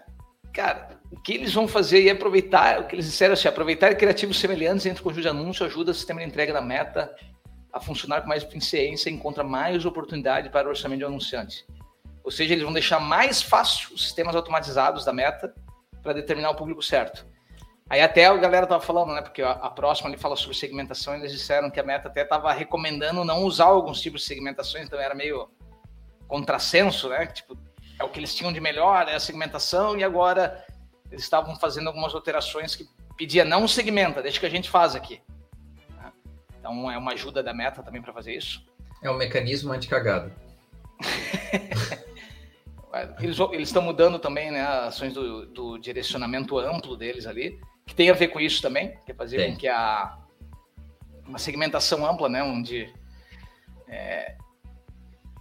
Cara, 0.53 0.96
o 1.11 1.21
que 1.21 1.35
eles 1.35 1.55
vão 1.55 1.69
fazer 1.69 2.07
é 2.07 2.11
aproveitar, 2.11 2.81
o 2.81 2.87
que 2.87 2.95
eles 2.95 3.07
disseram 3.07 3.35
assim, 3.35 3.49
aproveitar 3.49 3.95
criativos 3.95 4.39
semelhantes 4.39 4.87
entre 4.87 5.01
o 5.01 5.05
conjunto 5.05 5.23
de 5.23 5.29
anúncios 5.29 5.69
ajuda 5.69 5.91
o 5.91 5.95
sistema 5.95 6.21
de 6.21 6.27
entrega 6.27 6.53
da 6.53 6.61
meta 6.61 7.15
a 7.73 7.81
funcionar 7.81 8.23
com 8.23 8.29
mais 8.29 8.43
eficiência 8.43 9.11
e 9.11 9.13
encontra 9.13 9.45
mais 9.45 9.85
oportunidade 9.85 10.49
para 10.49 10.67
o 10.67 10.71
orçamento 10.71 11.01
do 11.01 11.07
anunciante. 11.07 11.65
Ou 12.25 12.31
seja, 12.31 12.55
eles 12.55 12.65
vão 12.65 12.73
deixar 12.73 12.99
mais 12.99 13.43
fácil 13.43 13.95
os 13.95 14.03
sistemas 14.03 14.35
automatizados 14.35 15.05
da 15.05 15.13
meta 15.13 15.55
para 16.03 16.13
determinar 16.13 16.51
o 16.51 16.57
público 16.57 16.83
certo. 16.83 17.27
Aí 17.89 18.01
até 18.01 18.27
a 18.27 18.37
galera 18.37 18.65
estava 18.65 18.83
falando, 18.83 19.15
né? 19.15 19.23
Porque 19.23 19.43
a, 19.43 19.53
a 19.53 19.71
próxima 19.71 20.09
ali 20.09 20.19
fala 20.19 20.35
sobre 20.35 20.57
segmentação, 20.57 21.15
eles 21.15 21.31
disseram 21.31 21.71
que 21.71 21.79
a 21.79 21.85
meta 21.85 22.09
até 22.09 22.23
estava 22.23 22.53
recomendando 22.53 23.25
não 23.25 23.45
usar 23.45 23.67
alguns 23.67 24.01
tipos 24.01 24.23
de 24.23 24.27
segmentações, 24.27 24.87
então 24.87 24.99
era 24.99 25.15
meio 25.15 25.49
contrassenso, 26.27 27.09
né? 27.09 27.27
Tipo, 27.27 27.57
é 27.99 28.03
o 28.03 28.09
que 28.09 28.19
eles 28.19 28.35
tinham 28.35 28.53
de 28.53 28.61
melhor, 28.61 29.09
é 29.09 29.15
a 29.15 29.21
segmentação, 29.21 29.97
e 29.97 30.03
agora 30.03 30.66
eles 31.11 31.23
estavam 31.23 31.57
fazendo 31.57 31.89
algumas 31.89 32.15
alterações 32.15 32.75
que 32.75 32.89
pedia 33.17 33.45
não 33.45 33.67
segmenta, 33.67 34.23
deixa 34.23 34.39
que 34.41 34.47
a 34.47 34.51
gente 34.51 34.69
faz 34.69 34.95
aqui. 34.95 35.21
Né? 35.97 36.13
Então 36.59 36.91
é 36.91 36.99
uma 36.99 37.13
ajuda 37.13 37.43
da 37.43 37.55
meta 37.55 37.83
também 37.83 38.03
para 38.03 38.13
fazer 38.13 38.35
isso. 38.35 38.65
É 39.03 39.11
um 39.11 39.17
mecanismo 39.17 39.73
anti-cagada. 39.73 40.33
eles 43.53 43.69
estão 43.69 43.83
mudando 43.83 44.19
também 44.19 44.51
né, 44.51 44.63
as 44.63 44.95
ações 44.95 45.13
do, 45.13 45.47
do, 45.47 45.79
direcionamento 45.79 46.59
amplo 46.59 46.97
deles 46.97 47.27
ali, 47.27 47.61
que 47.85 47.95
tem 47.95 48.11
a 48.11 48.15
ver 48.15 48.29
com 48.29 48.41
isso 48.41 48.63
também, 48.63 48.99
que 49.05 49.13
é 49.13 49.15
fazer 49.15 49.51
com 49.51 49.57
que 49.57 49.69
a 49.69 50.19
uma 51.27 51.39
segmentação 51.39 52.07
ampla, 52.07 52.29
né, 52.29 52.43
onde 52.43 52.93
é, 53.89 54.37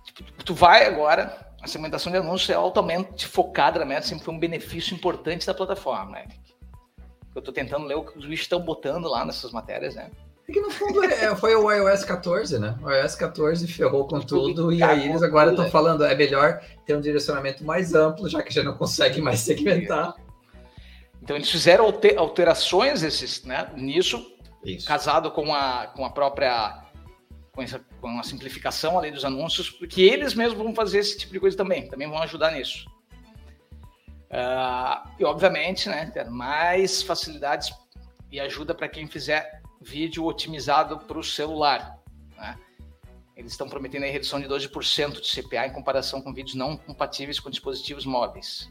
tipo, 0.03 0.43
tu 0.43 0.53
vai 0.53 0.85
agora 0.85 1.44
a 1.65 1.67
segmentação 1.67 2.11
de 2.11 2.19
anúncios 2.19 2.49
é 2.49 2.53
altamente 2.53 3.25
focada 3.25 3.79
na 3.79 3.85
meta, 3.85 4.05
sempre 4.05 4.23
foi 4.23 4.33
um 4.33 4.39
benefício 4.39 4.95
importante 4.95 5.45
da 5.45 5.53
plataforma, 5.53 6.11
né? 6.11 6.27
Eu 7.35 7.39
estou 7.39 7.53
tentando 7.53 7.85
ler 7.85 7.95
o 7.95 8.03
que 8.03 8.17
os 8.17 8.25
bichos 8.25 8.45
estão 8.45 8.61
botando 8.61 9.09
lá 9.09 9.25
nessas 9.25 9.51
matérias, 9.51 9.95
né? 9.95 10.11
É 10.47 10.53
que 10.53 10.61
no 10.61 10.69
fundo 10.69 11.03
é, 11.03 11.25
é 11.25 11.35
foi 11.35 11.55
o 11.55 11.71
iOS 11.71 12.05
14, 12.05 12.59
né? 12.59 12.77
O 12.83 12.89
iOS 12.91 13.15
14 13.15 13.67
ferrou 13.67 14.07
com 14.07 14.19
tudo 14.19 14.71
e 14.71 14.83
aí 14.83 15.09
eles 15.09 15.23
agora 15.23 15.49
estão 15.49 15.67
falando 15.69 16.05
é 16.05 16.15
melhor 16.15 16.61
ter 16.85 16.95
um 16.95 17.01
direcionamento 17.01 17.65
mais 17.65 17.95
amplo, 17.95 18.29
já 18.29 18.43
que 18.43 18.53
já 18.53 18.63
não 18.63 18.77
consegue 18.77 19.19
mais 19.19 19.39
segmentar. 19.41 20.13
Então 21.21 21.35
eles 21.35 21.49
fizeram 21.49 21.91
alterações 22.17 23.01
esses, 23.01 23.43
né, 23.43 23.71
nisso, 23.75 24.23
Isso. 24.63 24.87
casado 24.87 25.31
com 25.31 25.51
a, 25.51 25.87
com 25.87 26.05
a 26.05 26.11
própria 26.11 26.84
com, 27.55 27.61
essa, 27.61 27.79
com 28.01 28.19
a 28.19 28.23
simplificação 28.23 28.97
além 28.97 29.11
dos 29.11 29.23
anúncios, 29.23 29.69
porque 29.69 30.01
eles 30.01 30.33
mesmos 30.33 30.61
vão 30.61 30.75
fazer 30.75 30.99
esse 30.99 31.17
tipo 31.17 31.31
de 31.31 31.39
coisa 31.39 31.55
também, 31.55 31.87
também 31.87 32.07
vão 32.07 32.21
ajudar 32.21 32.51
nisso. 32.51 32.85
Uh, 34.25 35.09
e 35.17 35.23
obviamente, 35.23 35.87
né, 35.87 36.07
ter 36.07 36.29
mais 36.29 37.01
facilidades 37.01 37.73
e 38.29 38.39
ajuda 38.39 38.75
para 38.75 38.89
quem 38.89 39.07
fizer 39.07 39.61
vídeo 39.81 40.25
otimizado 40.25 40.99
para 40.99 41.17
o 41.17 41.23
celular. 41.23 41.97
Né? 42.35 42.57
Eles 43.37 43.53
estão 43.53 43.69
prometendo 43.69 44.03
a 44.03 44.07
redução 44.07 44.39
de 44.39 44.47
12% 44.47 45.21
de 45.21 45.41
CPA 45.41 45.67
em 45.67 45.71
comparação 45.73 46.21
com 46.21 46.33
vídeos 46.33 46.55
não 46.55 46.75
compatíveis 46.75 47.39
com 47.39 47.49
dispositivos 47.49 48.05
móveis. 48.05 48.69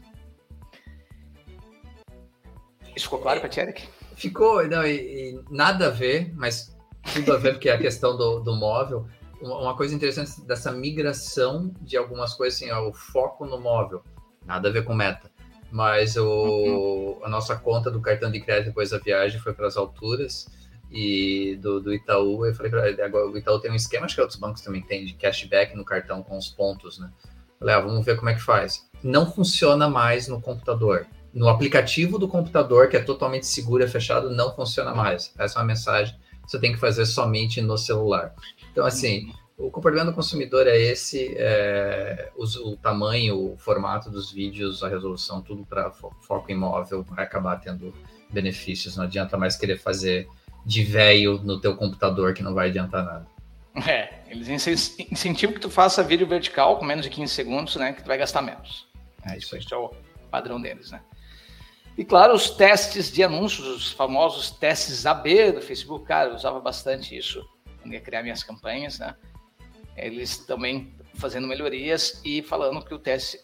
Isso 2.95 3.05
ficou 3.05 3.19
claro 3.19 3.39
para 3.39 3.49
ti, 3.49 3.59
Eric? 3.59 3.89
Ficou, 4.15 4.65
não, 4.67 4.85
e, 4.85 5.33
e 5.33 5.43
nada 5.49 5.87
a 5.87 5.89
ver, 5.89 6.31
mas 6.35 6.74
tudo 7.13 7.33
a 7.33 7.37
ver, 7.37 7.53
porque 7.53 7.69
é 7.69 7.73
a 7.73 7.77
questão 7.77 8.15
do, 8.17 8.39
do 8.39 8.55
móvel. 8.55 9.07
Uma 9.41 9.75
coisa 9.75 9.93
interessante 9.93 10.41
dessa 10.41 10.71
migração 10.71 11.71
de 11.81 11.97
algumas 11.97 12.33
coisas, 12.33 12.61
assim, 12.61 12.71
ó, 12.71 12.87
o 12.87 12.93
foco 12.93 13.45
no 13.45 13.59
móvel, 13.59 14.01
nada 14.45 14.69
a 14.69 14.71
ver 14.71 14.83
com 14.83 14.93
meta. 14.93 15.29
Mas 15.71 16.15
o, 16.15 16.25
uhum. 16.25 17.25
a 17.25 17.29
nossa 17.29 17.55
conta 17.55 17.91
do 17.91 18.01
cartão 18.01 18.31
de 18.31 18.39
crédito 18.39 18.67
depois 18.67 18.91
da 18.91 18.97
viagem 18.97 19.39
foi 19.39 19.53
para 19.53 19.67
as 19.67 19.75
alturas 19.75 20.47
e 20.91 21.57
do, 21.61 21.81
do 21.81 21.93
Itaú, 21.93 22.45
eu 22.45 22.53
falei 22.53 22.71
para 22.71 22.87
ele, 22.87 23.01
agora 23.01 23.27
o 23.27 23.37
Itaú 23.37 23.59
tem 23.59 23.71
um 23.71 23.75
esquema, 23.75 24.05
acho 24.05 24.15
que 24.15 24.21
outros 24.21 24.39
bancos 24.39 24.61
também 24.61 24.81
tem, 24.81 25.05
de 25.05 25.13
cashback 25.13 25.75
no 25.75 25.83
cartão 25.83 26.23
com 26.23 26.37
os 26.37 26.47
pontos, 26.47 26.99
né? 26.99 27.11
Falei, 27.59 27.75
ah, 27.75 27.79
vamos 27.79 28.05
ver 28.05 28.15
como 28.15 28.29
é 28.29 28.33
que 28.33 28.41
faz. 28.41 28.87
Não 29.03 29.29
funciona 29.29 29.89
mais 29.89 30.27
no 30.27 30.41
computador. 30.41 31.07
No 31.33 31.49
aplicativo 31.49 32.17
do 32.17 32.27
computador, 32.27 32.87
que 32.87 32.95
é 32.95 33.01
totalmente 33.01 33.45
seguro 33.45 33.83
e 33.83 33.87
fechado, 33.87 34.29
não 34.29 34.55
funciona 34.55 34.93
mais. 34.93 35.33
Essa 35.37 35.59
é 35.59 35.61
uma 35.61 35.67
mensagem 35.67 36.15
você 36.45 36.59
tem 36.59 36.71
que 36.71 36.79
fazer 36.79 37.05
somente 37.05 37.61
no 37.61 37.77
celular. 37.77 38.33
Então, 38.71 38.85
assim, 38.85 39.31
o 39.57 39.71
comportamento 39.71 40.07
do 40.07 40.15
consumidor 40.15 40.67
é 40.67 40.77
esse, 40.77 41.33
é, 41.37 42.29
o, 42.35 42.43
o, 42.43 42.77
tamanho, 42.77 43.53
o 43.53 43.57
formato 43.57 44.09
dos 44.09 44.31
vídeos, 44.31 44.83
a 44.83 44.89
resolução, 44.89 45.41
tudo 45.41 45.65
para 45.65 45.91
fo 45.91 46.11
foco 46.21 46.51
imóvel 46.51 47.03
vai 47.03 47.23
acabar 47.23 47.57
tendo 47.57 47.93
benefícios. 48.29 48.97
Não 48.97 49.05
adianta 49.05 49.37
mais 49.37 49.55
querer 49.55 49.77
fazer 49.77 50.27
de 50.65 50.83
velho 50.83 51.39
no 51.43 51.59
teu 51.59 51.75
computador 51.75 52.33
que 52.33 52.43
não 52.43 52.53
vai 52.53 52.69
adiantar 52.69 53.03
nada. 53.05 53.27
É, 53.87 54.21
eles 54.29 54.47
incentivam 55.11 55.53
que 55.53 55.59
tu 55.59 55.69
faça 55.69 56.01
vídeo 56.03 56.25
vertical 56.25 56.77
com 56.77 56.85
menos 56.85 57.03
de 57.05 57.09
15 57.09 57.33
segundos, 57.33 57.75
né, 57.75 57.91
que 57.93 58.03
tu 58.03 58.07
vai 58.07 58.17
gastar 58.17 58.41
menos. 58.41 58.87
É, 59.25 59.37
isso, 59.37 59.55
isso 59.57 59.73
é 59.73 59.77
o 59.77 59.91
padrão 60.31 60.61
deles, 60.61 60.91
né? 60.91 61.01
E 61.97 62.03
claro, 62.03 62.33
os 62.33 62.49
testes 62.49 63.11
de 63.11 63.23
anúncios, 63.23 63.67
os 63.67 63.91
famosos 63.91 64.51
testes 64.51 65.05
AB 65.05 65.53
do 65.53 65.61
Facebook, 65.61 66.05
cara, 66.05 66.29
eu 66.29 66.35
usava 66.35 66.59
bastante 66.59 67.15
isso 67.17 67.47
quando 67.81 67.93
ia 67.93 68.01
criar 68.01 68.21
minhas 68.21 68.43
campanhas, 68.43 68.99
né? 68.99 69.15
Eles 69.95 70.39
também 70.39 70.93
fazendo 71.13 71.47
melhorias 71.47 72.19
e 72.25 72.41
falando 72.41 72.83
que 72.83 72.93
o 72.93 72.99
teste 72.99 73.39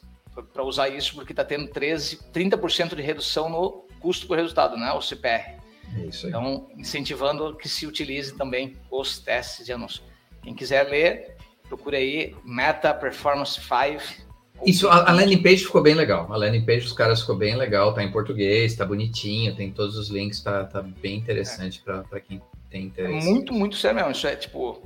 para 0.54 0.64
usar 0.64 0.90
isso 0.90 1.16
porque 1.16 1.34
está 1.34 1.44
tendo 1.44 1.68
13, 1.68 2.18
30% 2.34 2.96
de 2.96 3.02
redução 3.02 3.50
no 3.50 3.86
custo 4.00 4.28
por 4.28 4.38
resultado, 4.38 4.78
né? 4.78 4.92
O 4.94 5.02
CPR. 5.02 5.60
É. 5.96 6.10
Então, 6.24 6.70
incentivando 6.78 7.56
que 7.56 7.68
se 7.68 7.86
utilize 7.86 8.36
também 8.36 8.78
os 8.90 9.20
testes 9.20 9.66
de 9.66 9.74
anúncio. 9.74 10.02
Quem 10.42 10.56
quiser 10.56 10.88
ler, 10.90 11.36
procure 11.68 11.98
aí 11.98 12.36
Meta 12.44 12.94
Performance 12.94 13.60
5 13.60 14.31
isso, 14.66 14.88
a, 14.88 15.10
a, 15.10 15.14
landing 15.14 15.42
page 15.42 15.66
ficou 15.66 15.82
bem 15.82 15.96
legal. 15.96 16.32
A 16.32 16.38
landing 16.38 16.66
page 16.66 16.82
dos 16.82 16.94
caras 16.94 17.22
ficou 17.22 17.36
bem 17.36 17.56
legal, 17.56 17.94
tá 17.94 18.04
em 18.04 18.12
português, 18.12 18.76
tá 18.76 18.86
bonitinho, 18.86 19.56
tem 19.56 19.72
todos 19.72 19.98
os 19.98 20.10
links, 20.10 20.42
tá, 20.42 20.66
tá 20.66 20.82
bem 20.82 21.18
interessante 21.18 21.82
é. 21.88 22.02
para 22.02 22.20
quem 22.20 22.42
tem 22.70 22.86
interesse. 22.86 23.28
muito, 23.28 23.54
muito 23.54 23.76
sério 23.76 23.98
mesmo. 23.98 24.12
Isso 24.12 24.28
é 24.28 24.36
tipo. 24.36 24.82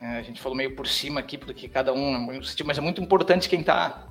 É, 0.00 0.18
a 0.18 0.22
gente 0.22 0.40
falou 0.40 0.56
meio 0.56 0.74
por 0.74 0.86
cima 0.86 1.20
aqui, 1.20 1.36
porque 1.36 1.68
cada 1.68 1.92
um. 1.92 2.26
Mas 2.64 2.78
é 2.78 2.80
muito 2.80 3.00
importante 3.00 3.48
quem 3.48 3.62
tá. 3.62 4.06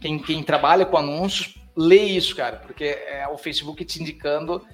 Quem, 0.00 0.18
quem 0.18 0.42
trabalha 0.42 0.86
com 0.86 0.96
anúncios, 0.96 1.58
lê 1.76 2.02
isso, 2.04 2.34
cara, 2.34 2.56
porque 2.56 2.84
é 2.84 3.28
o 3.28 3.36
Facebook 3.36 3.84
te 3.84 4.00
indicando. 4.00 4.64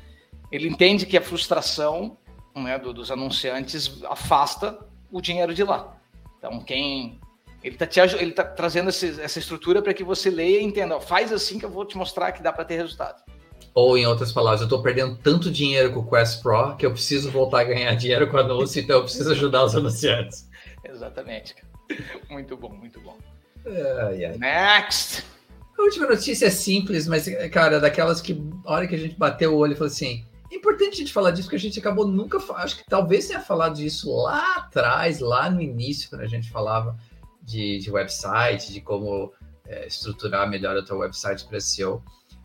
Ele 0.52 0.68
entende 0.68 1.04
que 1.04 1.16
a 1.16 1.20
frustração 1.20 2.16
né, 2.54 2.78
do, 2.78 2.92
dos 2.92 3.10
anunciantes 3.10 4.02
afasta 4.04 4.78
o 5.10 5.20
dinheiro 5.20 5.52
de 5.52 5.64
lá. 5.64 5.96
Então, 6.38 6.60
quem 6.60 7.20
ele 7.66 7.74
está 7.74 8.04
ele 8.20 8.32
tá 8.32 8.44
trazendo 8.44 8.90
esse, 8.90 9.20
essa 9.20 9.38
estrutura 9.38 9.82
para 9.82 9.92
que 9.92 10.04
você 10.04 10.30
leia 10.30 10.60
e 10.60 10.64
entenda. 10.64 10.96
Ó, 10.96 11.00
faz 11.00 11.32
assim 11.32 11.58
que 11.58 11.64
eu 11.64 11.70
vou 11.70 11.84
te 11.84 11.96
mostrar 11.96 12.30
que 12.32 12.42
dá 12.42 12.52
para 12.52 12.64
ter 12.64 12.76
resultado. 12.76 13.22
Ou, 13.74 13.98
em 13.98 14.06
outras 14.06 14.32
palavras, 14.32 14.60
eu 14.60 14.66
estou 14.66 14.82
perdendo 14.82 15.16
tanto 15.16 15.50
dinheiro 15.50 15.92
com 15.92 16.00
o 16.00 16.08
Quest 16.08 16.42
Pro 16.42 16.76
que 16.76 16.86
eu 16.86 16.92
preciso 16.92 17.30
voltar 17.30 17.60
a 17.60 17.64
ganhar 17.64 17.92
dinheiro 17.96 18.30
com 18.30 18.38
anúncio, 18.38 18.80
então 18.80 18.96
eu 18.96 19.02
preciso 19.02 19.32
ajudar 19.32 19.64
os 19.64 19.74
anunciantes. 19.74 20.48
Exatamente. 20.84 21.54
Muito 22.30 22.56
bom, 22.56 22.70
muito 22.70 23.00
bom. 23.00 23.16
Ai, 23.64 24.24
ai. 24.24 24.38
Next! 24.38 25.24
A 25.78 25.82
última 25.82 26.06
notícia 26.06 26.46
é 26.46 26.50
simples, 26.50 27.06
mas, 27.06 27.28
cara, 27.52 27.78
daquelas 27.78 28.20
que, 28.20 28.40
a 28.64 28.72
hora 28.72 28.88
que 28.88 28.94
a 28.94 28.98
gente 28.98 29.16
bateu 29.16 29.54
o 29.54 29.58
olho 29.58 29.72
e 29.72 29.76
falou 29.76 29.92
assim: 29.92 30.24
é 30.50 30.56
importante 30.56 30.94
a 30.94 30.96
gente 30.96 31.12
falar 31.12 31.30
disso, 31.30 31.44
porque 31.44 31.56
a 31.56 31.60
gente 31.60 31.78
acabou 31.78 32.06
nunca. 32.06 32.38
Acho 32.54 32.78
que 32.78 32.84
talvez 32.88 33.28
tenha 33.28 33.40
falado 33.40 33.76
disso 33.76 34.12
lá 34.16 34.56
atrás, 34.56 35.20
lá 35.20 35.50
no 35.50 35.60
início, 35.60 36.08
quando 36.08 36.22
a 36.22 36.26
gente 36.26 36.50
falava 36.50 36.96
de, 37.46 37.78
de 37.78 37.90
website, 37.90 38.72
de 38.72 38.80
como 38.80 39.32
é, 39.66 39.86
estruturar 39.86 40.48
melhor 40.48 40.76
o 40.76 40.84
teu 40.84 40.98
website 40.98 41.46
para 41.46 41.60
SEO. 41.60 42.02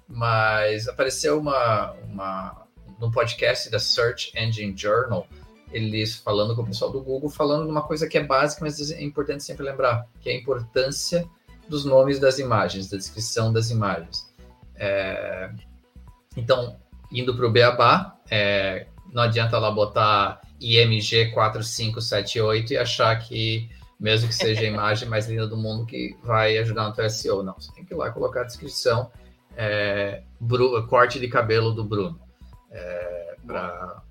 Mas 0.07 0.87
apareceu 0.87 1.39
uma, 1.39 1.91
uma 2.03 2.67
no 2.99 3.11
podcast 3.11 3.69
da 3.69 3.79
Search 3.79 4.31
Engine 4.37 4.77
Journal, 4.77 5.27
eles 5.71 6.15
falando 6.15 6.55
com 6.55 6.61
o 6.61 6.65
pessoal 6.65 6.91
do 6.91 7.01
Google, 7.01 7.29
falando 7.29 7.65
de 7.65 7.71
uma 7.71 7.81
coisa 7.81 8.07
que 8.07 8.17
é 8.17 8.23
básica, 8.23 8.63
mas 8.63 8.91
é 8.91 9.01
importante 9.01 9.43
sempre 9.43 9.65
lembrar, 9.65 10.05
que 10.19 10.29
é 10.29 10.33
a 10.33 10.37
importância 10.37 11.27
dos 11.67 11.85
nomes 11.85 12.19
das 12.19 12.37
imagens, 12.37 12.89
da 12.89 12.97
descrição 12.97 13.51
das 13.51 13.71
imagens. 13.71 14.29
É... 14.75 15.49
Então, 16.35 16.77
indo 17.11 17.35
para 17.35 17.47
o 17.47 17.51
Beabá, 17.51 18.17
é... 18.29 18.87
não 19.11 19.23
adianta 19.23 19.57
lá 19.57 19.71
botar 19.71 20.41
IMG 20.59 21.31
4578 21.31 22.73
e 22.73 22.77
achar 22.77 23.15
que 23.17 23.69
mesmo 24.01 24.27
que 24.27 24.33
seja 24.33 24.61
a 24.61 24.65
imagem 24.65 25.07
mais 25.07 25.27
linda 25.27 25.47
do 25.47 25.55
mundo 25.55 25.85
que 25.85 26.17
vai 26.23 26.57
ajudar 26.57 26.89
no 26.89 26.93
teu 26.93 27.07
SEO. 27.07 27.43
Não, 27.43 27.53
você 27.53 27.71
tem 27.71 27.85
que 27.85 27.93
ir 27.93 27.97
lá 27.97 28.09
colocar 28.09 28.41
a 28.41 28.45
descrição, 28.45 29.11
é, 29.55 30.23
corte 30.89 31.19
de 31.19 31.27
cabelo 31.27 31.71
do 31.71 31.83
Bruno, 31.83 32.19
é, 32.71 33.35
para 33.45 34.01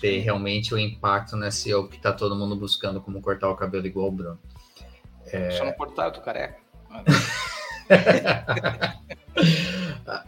ter 0.00 0.20
realmente 0.20 0.72
o 0.72 0.78
impacto 0.78 1.36
no 1.36 1.50
SEO 1.50 1.88
que 1.88 1.96
está 1.96 2.12
todo 2.12 2.36
mundo 2.36 2.54
buscando 2.54 3.00
como 3.00 3.20
cortar 3.20 3.50
o 3.50 3.56
cabelo 3.56 3.84
igual 3.84 4.06
o 4.06 4.12
Bruno. 4.12 4.38
É... 5.26 5.50
Só 5.50 5.64
não 5.64 5.72
cortar, 5.72 6.04
eu 6.06 6.12
tô 6.12 6.20
careca. 6.20 6.60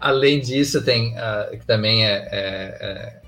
Além 0.00 0.40
disso, 0.40 0.84
tem 0.84 1.14
uh, 1.14 1.56
que 1.56 1.64
também 1.64 2.04
é, 2.04 2.28
é, 2.32 2.78
é, 2.80 3.22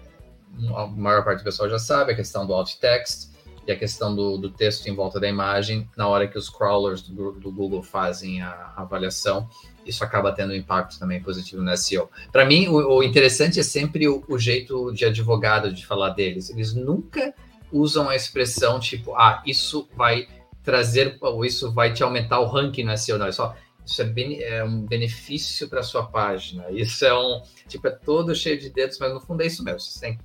a 0.75 0.87
maior 0.89 1.25
parte 1.25 1.39
do 1.39 1.45
pessoal 1.45 1.71
já 1.71 1.79
sabe 1.79 2.11
a 2.13 2.17
questão 2.17 2.45
do 2.45 2.53
alt 2.53 2.75
text 2.75 3.30
e 3.67 3.73
a 3.73 3.77
questão 3.77 4.15
do, 4.15 4.37
do, 4.37 4.51
texto 4.51 4.87
em 4.87 4.95
volta 4.95 5.21
da 5.21 5.29
imagem, 5.29 5.89
na 5.97 6.09
hora 6.09 6.27
que 6.27 6.39
os 6.39 6.49
crawlers 6.49 7.03
do, 7.03 7.33
do 7.33 7.53
Google 7.53 7.83
fazem 7.83 8.41
a, 8.43 8.51
a, 8.77 8.83
avaliação, 8.83 9.49
isso 9.85 10.03
acaba 10.03 10.33
tendo 10.33 10.53
um 10.53 10.57
impacto 10.57 10.99
também 10.99 11.23
positivo 11.23 11.63
no 11.63 11.77
SEO. 11.77 12.09
Para 12.33 12.45
mim, 12.45 12.69
o, 12.69 12.77
o, 12.77 13.03
interessante 13.03 13.61
é 13.61 13.63
sempre 13.63 14.09
o, 14.09 14.25
o, 14.29 14.39
jeito 14.39 14.93
de 14.93 15.05
advogado 15.05 15.73
de 15.73 15.87
falar 15.87 16.11
deles. 16.11 16.51
Eles 16.51 16.75
nunca 16.75 17.35
usam 17.73 18.09
a 18.09 18.17
expressão 18.17 18.81
tipo, 18.81 19.15
ah, 19.15 19.43
isso 19.47 19.89
vai 19.95 20.27
trazer, 20.63 21.17
ou 21.21 21.45
isso 21.45 21.73
vai 21.73 21.93
te 21.93 22.03
aumentar 22.03 22.41
o 22.41 22.47
ranking 22.47 22.85
no 22.85 22.97
SEO. 22.97 23.19
Não, 23.19 23.27
é 23.27 23.33
só, 23.33 23.55
isso 23.85 24.03
é, 24.03 24.59
é 24.59 24.65
um 24.65 24.87
benefício 24.87 25.69
para 25.69 25.83
sua 25.83 26.07
página. 26.07 26.71
Isso 26.71 27.05
é 27.05 27.17
um, 27.17 27.43
tipo, 27.69 27.87
é 27.89 27.91
todo 27.91 28.35
cheio 28.35 28.59
de 28.59 28.71
dedos, 28.71 28.99
mas 28.99 29.13
no 29.13 29.21
fundo 29.21 29.43
é 29.43 29.47
isso 29.47 29.65
mesmo. 29.65 29.81
Você 29.81 30.01
tem 30.01 30.19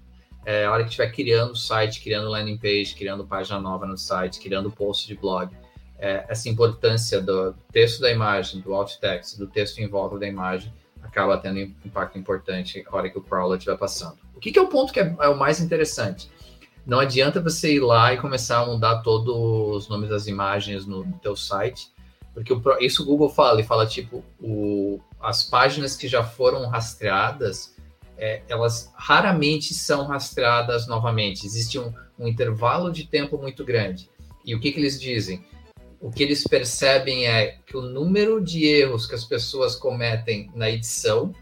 é, 0.46 0.66
a 0.66 0.72
hora 0.72 0.84
que 0.84 0.90
estiver 0.90 1.12
criando 1.12 1.56
site, 1.56 2.02
criando 2.02 2.30
landing 2.30 2.58
page, 2.58 2.94
criando 2.96 3.26
página 3.26 3.60
nova 3.60 3.86
no 3.86 3.98
site, 3.98 4.40
criando 4.40 4.70
post 4.70 5.08
de 5.08 5.16
blog, 5.16 5.52
é, 5.98 6.26
essa 6.30 6.48
importância 6.50 7.22
do 7.22 7.54
texto 7.72 8.02
da 8.02 8.12
imagem, 8.12 8.62
do 8.62 8.74
alt 8.74 8.96
text, 8.98 9.38
do 9.38 9.48
texto 9.48 9.80
em 9.80 9.88
volta 9.88 10.20
da 10.20 10.28
imagem, 10.28 10.72
acaba 11.02 11.38
tendo 11.38 11.60
um 11.60 11.74
impacto 11.86 12.18
importante 12.18 12.84
a 12.88 12.96
hora 12.96 13.10
que 13.10 13.18
o 13.18 13.22
crawler 13.22 13.58
estiver 13.58 13.78
passando. 13.78 14.18
O 14.36 14.40
que, 14.40 14.52
que 14.52 14.60
é 14.60 14.62
o 14.62 14.68
ponto 14.68 14.92
que 14.92 15.00
é, 15.00 15.16
é, 15.20 15.30
o 15.30 15.38
mais 15.38 15.60
interessante? 15.60 16.30
Não 16.86 17.00
adianta 17.00 17.42
você 17.42 17.76
ir 17.76 17.80
lá 17.80 18.14
e 18.14 18.18
começar 18.18 18.60
a 18.60 18.66
mudar 18.66 19.02
todos 19.02 19.34
os 19.36 19.90
nomes 19.90 20.10
das 20.10 20.28
imagens 20.28 20.86
no, 20.86 21.04
no 21.04 21.18
teu 21.20 21.36
site, 21.36 21.92
porque 22.34 22.54
o, 22.54 22.62
isso 22.80 23.02
o 23.02 23.06
Google 23.06 23.30
fala, 23.30 23.54
ele 23.54 23.68
fala 23.68 23.88
tipo, 23.88 24.24
o, 24.40 25.00
as 25.20 25.44
páginas 25.44 25.96
que 25.96 26.08
já 26.08 26.24
foram 26.24 26.68
rastreadas, 26.68 27.75
é, 28.18 28.42
elas 28.48 28.94
raramente 28.96 29.74
são 29.74 30.06
rastreadas 30.06 30.88
novamente. 30.88 31.46
Existe 31.46 31.80
um, 31.80 31.94
um, 32.18 32.28
intervalo 32.28 32.92
de 32.92 33.08
tempo 33.08 33.38
muito 33.38 33.64
grande. 33.64 34.10
E 34.44 34.56
o 34.56 34.60
que, 34.60 34.72
que 34.72 34.80
eles 34.80 35.00
dizem? 35.00 35.46
O 36.00 36.12
que 36.12 36.24
eles 36.24 36.44
percebem 36.44 37.28
é 37.28 37.58
que 37.66 37.76
o 37.76 37.82
número 37.82 38.42
de 38.42 38.66
erros 38.66 39.08
que 39.08 39.16
as 39.16 39.24
pessoas 39.24 39.76
cometem 39.76 40.52
na 40.54 40.70
edição 40.70 41.34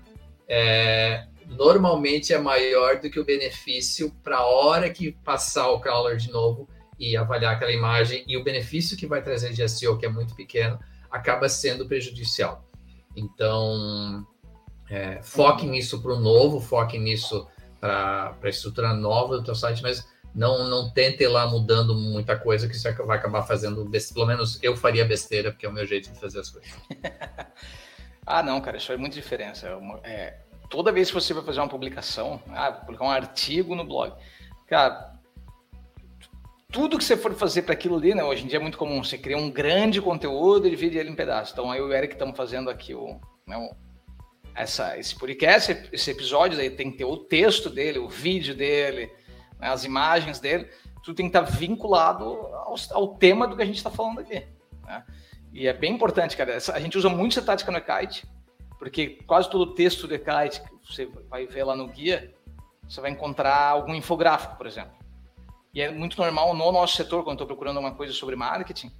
é, 0.47 1.25
normalmente 1.47 2.33
é 2.33 2.37
maior 2.37 2.99
do 2.99 3.09
que 3.09 3.19
o 3.19 3.25
benefício 3.25 4.11
para 4.23 4.37
a 4.37 4.45
hora 4.45 4.89
que 4.89 5.11
passar 5.23 5.69
o 5.69 5.79
crawler 5.79 6.17
de 6.17 6.31
novo 6.31 6.67
e 6.99 7.17
avaliar 7.17 7.55
aquela 7.55 7.71
imagem. 7.71 8.23
E 8.27 8.37
o 8.37 8.43
benefício 8.43 8.97
que 8.97 9.07
vai 9.07 9.21
trazer 9.21 9.51
de 9.51 9.67
SEO, 9.67 9.97
que 9.97 10.05
é 10.05 10.09
muito 10.09 10.35
pequeno, 10.35 10.79
acaba 11.11 11.49
sendo 11.49 11.87
prejudicial. 11.87 12.67
Então, 13.15 14.25
é, 14.93 15.23
foque 15.23 15.65
nisso 15.65 15.99
para 16.03 16.13
o 16.13 16.19
novo, 16.19 16.61
foque 16.61 16.99
nisso 16.99 17.47
para 17.79 18.37
a 18.43 18.47
estrutura 18.47 18.93
nova 18.93 19.37
do 19.37 19.43
teu 19.43 19.55
site, 19.55 19.81
mas 19.81 20.07
não, 20.35 20.69
não 20.69 20.91
tente 20.91 21.23
ir 21.23 21.27
lá 21.27 21.47
mudando 21.47 21.95
muita 21.95 22.37
coisa, 22.37 22.67
que 22.67 22.75
isso 22.75 22.87
vai 23.05 23.17
acabar 23.17 23.41
fazendo, 23.41 23.89
pelo 24.13 24.27
menos 24.27 24.61
eu 24.61 24.77
faria 24.77 25.03
besteira, 25.03 25.51
porque 25.51 25.65
é 25.65 25.69
o 25.69 25.73
meu 25.73 25.83
jeito 25.83 26.11
de 26.11 26.19
fazer 26.19 26.41
as 26.41 26.49
coisas. 26.51 26.71
ah, 28.23 28.43
não, 28.43 28.61
cara, 28.61 28.77
isso 28.77 28.85
faz 28.85 28.99
muita 28.99 29.15
diferença. 29.15 29.67
É, 30.03 30.11
é, 30.11 30.39
toda 30.69 30.91
vez 30.91 31.07
que 31.07 31.15
você 31.15 31.33
vai 31.33 31.43
fazer 31.43 31.59
uma 31.59 31.69
publicação, 31.69 32.39
ah, 32.49 32.69
vou 32.69 32.81
publicar 32.81 33.05
um 33.05 33.09
artigo 33.09 33.73
no 33.73 33.83
blog, 33.83 34.13
cara, 34.67 35.11
tudo 36.71 36.99
que 36.99 37.03
você 37.03 37.17
for 37.17 37.33
fazer 37.33 37.63
para 37.63 37.73
aquilo 37.73 37.97
ali, 37.97 38.13
né? 38.13 38.23
Hoje 38.23 38.43
em 38.43 38.47
dia 38.47 38.57
é 38.57 38.61
muito 38.61 38.77
comum 38.77 39.03
você 39.03 39.17
criar 39.17 39.37
um 39.37 39.49
grande 39.49 39.99
conteúdo 39.99 40.67
e 40.67 40.69
dividir 40.69 40.99
ele 40.99 41.09
em 41.09 41.15
pedaços. 41.15 41.51
Então, 41.51 41.71
aí 41.71 41.81
o 41.81 41.91
Eric 41.91 42.13
estamos 42.13 42.37
fazendo 42.37 42.69
aqui 42.69 42.93
o, 42.93 43.19
né, 43.47 43.57
essa, 44.55 44.97
esse 44.97 45.15
podcast, 45.15 45.89
esse 45.91 46.11
episódio, 46.11 46.59
aí 46.59 46.69
tem 46.69 46.91
que 46.91 46.97
ter 46.97 47.05
o 47.05 47.17
texto 47.17 47.69
dele, 47.69 47.99
o 47.99 48.07
vídeo 48.07 48.55
dele, 48.55 49.11
né, 49.59 49.69
as 49.69 49.83
imagens 49.83 50.39
dele, 50.39 50.69
tudo 51.03 51.15
tem 51.15 51.29
que 51.29 51.37
estar 51.37 51.49
vinculado 51.49 52.23
ao, 52.23 52.75
ao 52.91 53.07
tema 53.15 53.47
do 53.47 53.55
que 53.55 53.61
a 53.61 53.65
gente 53.65 53.77
está 53.77 53.89
falando 53.89 54.19
aqui. 54.19 54.45
Né? 54.85 55.03
E 55.51 55.67
é 55.67 55.73
bem 55.73 55.93
importante, 55.93 56.35
cara. 56.35 56.57
A 56.57 56.79
gente 56.79 56.97
usa 56.97 57.09
muito 57.09 57.37
essa 57.37 57.45
tática 57.45 57.71
no 57.71 57.77
Ekite, 57.77 58.25
porque 58.79 59.19
quase 59.27 59.49
todo 59.49 59.61
o 59.61 59.73
texto 59.73 60.07
do 60.07 60.15
Ekite 60.15 60.61
que 60.61 60.69
você 60.95 61.05
vai 61.29 61.45
ver 61.45 61.63
lá 61.63 61.75
no 61.75 61.87
guia, 61.87 62.33
você 62.87 63.01
vai 63.01 63.11
encontrar 63.11 63.69
algum 63.69 63.93
infográfico, 63.93 64.55
por 64.55 64.65
exemplo. 64.65 64.93
E 65.73 65.81
é 65.81 65.91
muito 65.91 66.17
normal 66.21 66.53
no 66.53 66.71
nosso 66.71 66.95
setor, 66.95 67.23
quando 67.23 67.35
estou 67.35 67.47
procurando 67.47 67.79
uma 67.79 67.93
coisa 67.93 68.13
sobre 68.13 68.35
marketing, 68.35 68.91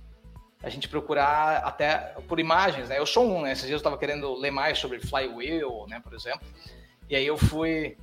a 0.64 0.70
gente 0.70 0.88
procurar 0.88 1.58
até 1.58 2.16
por 2.28 2.40
imagens, 2.40 2.88
né? 2.88 2.98
Eu 2.98 3.06
sou 3.06 3.30
um, 3.30 3.42
né? 3.42 3.52
Esses 3.52 3.66
dias 3.66 3.74
eu 3.74 3.78
estava 3.78 3.98
querendo 3.98 4.34
ler 4.34 4.50
mais 4.50 4.80
sobre 4.80 5.00
Flywheel, 5.00 5.86
né, 5.90 6.00
por 6.00 6.14
exemplo. 6.14 6.42
E 7.10 7.16
aí 7.16 7.28
eu 7.28 7.38
fui, 7.38 7.98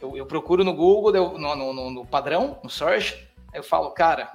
eu, 0.00 0.16
eu 0.16 0.24
procuro 0.24 0.62
no 0.62 0.72
Google, 0.72 1.12
no, 1.36 1.56
no, 1.56 1.90
no, 1.90 2.06
padrão, 2.06 2.58
no 2.62 2.70
search, 2.70 3.14
aí 3.52 3.58
eu 3.58 3.64
falo, 3.64 3.90
cara, 3.90 4.32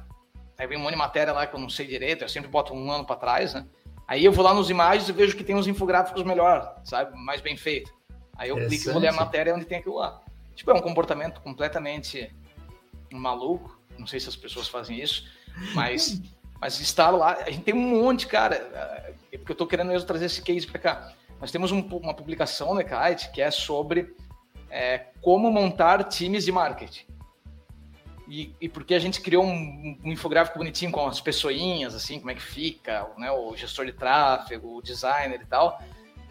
aí 0.58 0.68
vem 0.68 0.78
um 0.78 0.82
monte 0.82 0.92
de 0.92 0.98
matéria 0.98 1.32
lá 1.32 1.48
que 1.48 1.56
eu 1.56 1.60
não 1.60 1.70
sei 1.70 1.88
direito, 1.88 2.24
eu 2.24 2.30
sempre 2.30 2.50
boto 2.50 2.74
um 2.74 2.92
ano 2.92 3.06
para 3.06 3.16
trás, 3.16 3.54
né? 3.54 3.66
Aí 4.06 4.26
eu 4.26 4.32
vou 4.32 4.44
lá 4.44 4.54
nos 4.54 4.70
imagens 4.70 5.08
e 5.08 5.14
vejo 5.14 5.38
que 5.38 5.44
tem 5.44 5.56
uns 5.56 5.68
infográficos 5.68 6.24
melhor, 6.24 6.82
sabe? 6.84 7.16
Mais 7.18 7.40
bem 7.40 7.56
feito. 7.56 7.94
Aí 8.36 8.50
eu 8.50 8.56
clico 8.56 8.90
e 8.90 8.92
vou 8.92 9.02
ler 9.02 9.10
a 9.10 9.14
matéria 9.14 9.56
onde 9.56 9.66
tem 9.66 9.78
aquilo 9.78 9.96
lá. 9.96 10.20
Tipo, 10.56 10.72
é 10.72 10.74
um 10.74 10.82
comportamento 10.82 11.40
completamente 11.42 12.30
maluco, 13.12 13.80
não 13.98 14.06
sei 14.06 14.20
se 14.20 14.28
as 14.28 14.36
pessoas 14.36 14.68
fazem 14.68 15.00
isso, 15.00 15.26
mas, 15.74 16.22
mas 16.60 16.80
estar 16.80 17.10
lá, 17.12 17.38
a 17.46 17.50
gente 17.50 17.64
tem 17.64 17.74
um 17.74 18.02
monte, 18.02 18.28
cara, 18.28 18.56
é 19.32 19.38
porque 19.38 19.52
eu 19.52 19.54
estou 19.54 19.68
querendo 19.68 19.88
mesmo 19.88 20.08
trazer 20.08 20.26
esse 20.26 20.42
case 20.42 20.68
para 20.68 20.80
cá. 20.80 21.14
Nós 21.40 21.52
temos 21.52 21.72
um, 21.72 21.80
uma 21.80 22.14
publicação 22.14 22.74
no 22.74 22.82
Kite 22.84 23.32
que 23.32 23.42
é 23.42 23.50
sobre 23.50 24.14
é, 24.70 25.06
como 25.22 25.52
montar 25.52 26.04
times 26.04 26.46
de 26.46 26.52
marketing. 26.52 27.06
E, 28.28 28.54
e, 28.62 28.70
porque 28.70 28.94
a 28.94 29.00
gente 29.00 29.22
criou 29.22 29.44
um, 29.44 29.98
um, 30.04 30.12
infográfico 30.12 30.60
bonitinho 30.60 30.92
com 30.92 31.08
as 31.08 31.20
pessoinhas, 31.20 31.96
assim, 31.96 32.20
como 32.20 32.30
é 32.30 32.36
que 32.36 32.42
fica, 32.42 33.10
né, 33.18 33.32
o 33.32 33.56
gestor 33.56 33.88
de 33.88 33.94
tráfego, 33.94 34.78
o 34.78 34.82
designer 34.84 35.42
e 35.42 35.46
tal. 35.46 35.82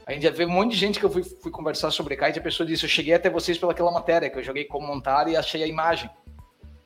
A 0.07 0.13
gente 0.13 0.23
já 0.23 0.31
vê 0.31 0.45
um 0.45 0.51
monte 0.51 0.73
de 0.73 0.79
gente 0.79 1.01
que 1.01 1.05
eu 1.05 1.11
fui, 1.11 1.25
fui 1.25 1.51
conversar 1.51 1.91
sobre 1.91 2.17
kite, 2.17 2.39
a 2.39 2.43
pessoa 2.43 2.67
disse, 2.67 2.85
eu 2.85 2.89
cheguei 2.89 3.15
até 3.15 3.29
vocês 3.29 3.59
pelaquela 3.59 3.91
matéria, 3.91 4.31
que 4.31 4.39
eu 4.39 4.45
joguei 4.45 4.65
como 4.65 4.87
montar 4.87 5.29
e 5.29 5.37
achei 5.37 5.63
a 5.63 5.67
imagem. 5.67 6.09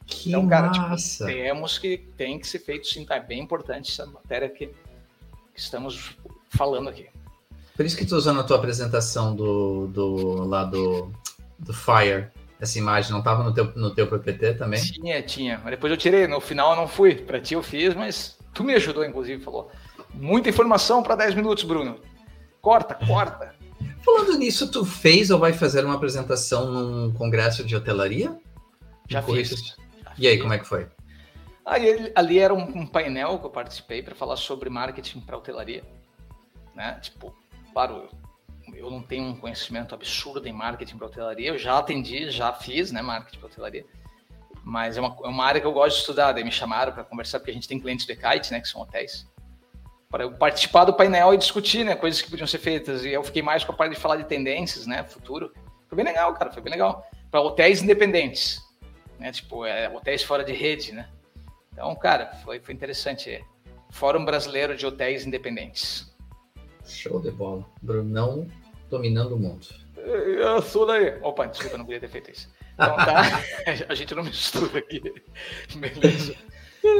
Que 0.07 0.31
então, 0.31 0.49
cara, 0.49 0.71
tipo, 0.71 1.25
temos 1.25 1.79
que, 1.79 1.99
tem 2.17 2.39
que 2.39 2.47
ser 2.47 2.59
feito 2.59 2.87
sim, 2.87 3.05
tá? 3.05 3.17
É 3.17 3.21
bem 3.21 3.41
importante 3.41 3.91
essa 3.91 4.07
matéria 4.07 4.49
que, 4.49 4.67
que 4.67 4.75
estamos 5.61 6.17
falando 6.51 6.89
aqui. 6.89 7.09
Por 7.75 7.87
isso 7.87 7.97
que 7.97 8.05
tu 8.05 8.17
usou 8.17 8.35
na 8.35 8.43
tua 8.43 8.59
apresentação 8.59 9.35
do, 9.35 9.87
do 9.87 10.45
lá 10.45 10.65
do, 10.65 11.11
do 11.59 11.73
Fire 11.73 12.31
essa 12.63 12.79
imagem 12.79 13.11
não 13.11 13.19
estava 13.19 13.43
no 13.43 13.53
teu, 13.53 13.73
no 13.75 13.93
teu 13.93 14.07
PPT 14.07 14.55
também? 14.55 14.81
Tinha, 14.81 15.21
tinha. 15.21 15.61
Mas 15.65 15.73
depois 15.73 15.91
eu 15.91 15.97
tirei. 15.97 16.29
No 16.29 16.41
final 16.41 16.71
eu 16.71 16.77
não 16.77 16.87
fui. 16.87 17.17
Para 17.17 17.41
ti 17.41 17.55
eu 17.55 17.63
fiz, 17.63 17.93
mas 17.93 18.39
tu 18.55 18.63
me 18.63 18.73
ajudou, 18.75 19.05
inclusive, 19.05 19.43
falou. 19.43 19.69
Muita 20.15 20.49
informação 20.49 21.03
para 21.03 21.17
10 21.17 21.35
minutos, 21.35 21.65
Bruno. 21.65 21.99
Corta, 22.61 22.95
corta. 23.05 23.53
Falando 24.07 24.39
nisso, 24.39 24.71
tu 24.71 24.85
fez 24.85 25.29
ou 25.31 25.41
vai 25.41 25.53
fazer 25.53 25.85
uma 25.85 25.95
apresentação 25.95 26.71
num 26.71 27.13
congresso 27.13 27.65
de 27.65 27.75
hotelaria? 27.75 28.39
Já 29.09 29.21
fiz. 29.23 29.77
E 30.19 30.27
aí, 30.27 30.39
como 30.39 30.53
é 30.53 30.59
que 30.59 30.67
foi? 30.67 30.89
Aí, 31.65 32.13
ali 32.15 32.39
era 32.39 32.53
um, 32.53 32.63
um 32.63 32.87
painel 32.87 33.39
que 33.39 33.47
eu 33.47 33.51
participei 33.51 34.03
para 34.03 34.15
falar 34.15 34.37
sobre 34.37 34.69
marketing 34.69 35.21
para 35.21 35.37
hotelaria. 35.37 35.85
Né? 36.75 36.99
Tipo, 37.01 37.35
claro, 37.73 38.09
eu 38.75 38.91
não 38.91 39.03
tenho 39.03 39.25
um 39.25 39.37
conhecimento 39.37 39.95
absurdo 39.95 40.47
em 40.47 40.53
marketing 40.53 40.97
para 40.97 41.07
hotelaria. 41.07 41.49
Eu 41.49 41.59
já 41.59 41.79
atendi, 41.79 42.31
já 42.31 42.53
fiz, 42.53 42.91
né, 42.91 43.03
marketing 43.03 43.39
para 43.39 43.47
hotelaria. 43.47 43.85
Mas 44.65 44.97
é 44.97 45.01
uma, 45.01 45.17
é 45.25 45.29
uma 45.29 45.45
área 45.45 45.61
que 45.61 45.67
eu 45.67 45.73
gosto 45.73 45.97
de 45.97 46.01
estudar. 46.01 46.33
Daí 46.33 46.45
me 46.45 46.53
chamaram 46.53 46.93
para 46.93 47.05
conversar, 47.05 47.39
porque 47.39 47.51
a 47.51 47.55
gente 47.55 47.69
tem 47.69 47.81
clientes 47.81 48.07
de 48.07 48.17
kite, 48.17 48.53
né, 48.53 48.61
que 48.61 48.69
são 48.69 48.81
hotéis. 48.81 49.27
Para 50.09 50.25
eu 50.25 50.33
participar 50.33 50.85
do 50.85 50.95
painel 50.95 51.33
e 51.33 51.39
discutir, 51.39 51.85
né, 51.85 51.95
coisas 51.95 52.21
que 52.21 52.31
podiam 52.31 52.47
ser 52.47 52.59
feitas. 52.59 53.05
E 53.05 53.11
eu 53.11 53.23
fiquei 53.23 53.43
mais 53.43 53.65
com 53.65 53.73
a 53.73 53.75
parte 53.75 53.95
de 53.95 54.01
falar 54.01 54.17
de 54.17 54.25
tendências, 54.25 54.87
né, 54.87 55.03
futuro. 55.05 55.53
Foi 55.89 55.97
bem 55.97 56.05
legal, 56.05 56.33
cara, 56.35 56.51
foi 56.51 56.63
bem 56.63 56.73
legal. 56.73 57.05
Para 57.31 57.41
hotéis 57.41 57.83
independentes, 57.83 58.61
né, 59.23 59.33
tipo, 59.33 59.65
é, 59.65 59.89
hotéis 59.89 60.23
fora 60.23 60.45
de 60.45 60.53
rede, 60.53 60.93
né. 60.93 61.09
Então, 61.73 61.95
cara, 61.97 62.33
foi, 62.45 62.61
foi 62.61 62.75
interessante. 62.75 63.43
Fórum 63.91 64.25
Brasileiro 64.25 64.77
de 64.77 64.85
Hotéis 64.85 65.27
Independentes. 65.27 66.13
Show 66.85 67.21
de 67.21 67.31
bola. 67.31 67.65
Brunão 67.81 68.47
dominando 68.91 69.37
o 69.37 69.39
mundo. 69.39 69.67
Eu 69.97 70.61
sou 70.61 70.87
daí. 70.87 71.19
Opa, 71.23 71.47
desculpa, 71.47 71.79
não 71.79 71.85
queria 71.85 72.01
ter 72.01 72.09
feito 72.09 72.31
isso. 72.31 72.51
Então 72.75 72.97
tá, 72.97 73.23
a 73.89 73.95
gente 73.95 74.15
não 74.15 74.25
mistura 74.25 74.79
aqui. 74.79 75.01
Beleza. 75.77 76.35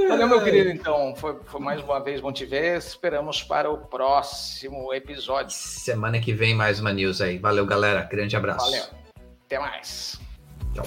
Valeu, 0.09 0.29
meu 0.29 0.45
querido. 0.45 0.71
Então, 0.71 1.15
foi, 1.17 1.37
foi, 1.45 1.61
mais 1.61 1.83
uma 1.83 1.99
vez 1.99 2.21
bom 2.21 2.33
te 2.33 2.47
ver. 2.47 2.79
Esperamos 2.79 3.43
para 3.43 3.69
o 3.69 3.79
próximo 3.79 4.95
episódio. 4.95 5.51
Semana 5.51 6.21
que 6.21 6.33
vem, 6.33 6.55
mais 6.55 6.79
uma 6.79 6.93
news 6.93 7.21
aí. 7.21 7.37
Valeu, 7.39 7.67
galera. 7.67 8.03
Grande 8.05 8.37
abraço. 8.37 8.71
Valeu. 8.71 8.85
Até 9.45 9.59
mais. 9.59 10.21
Tchau. 10.73 10.87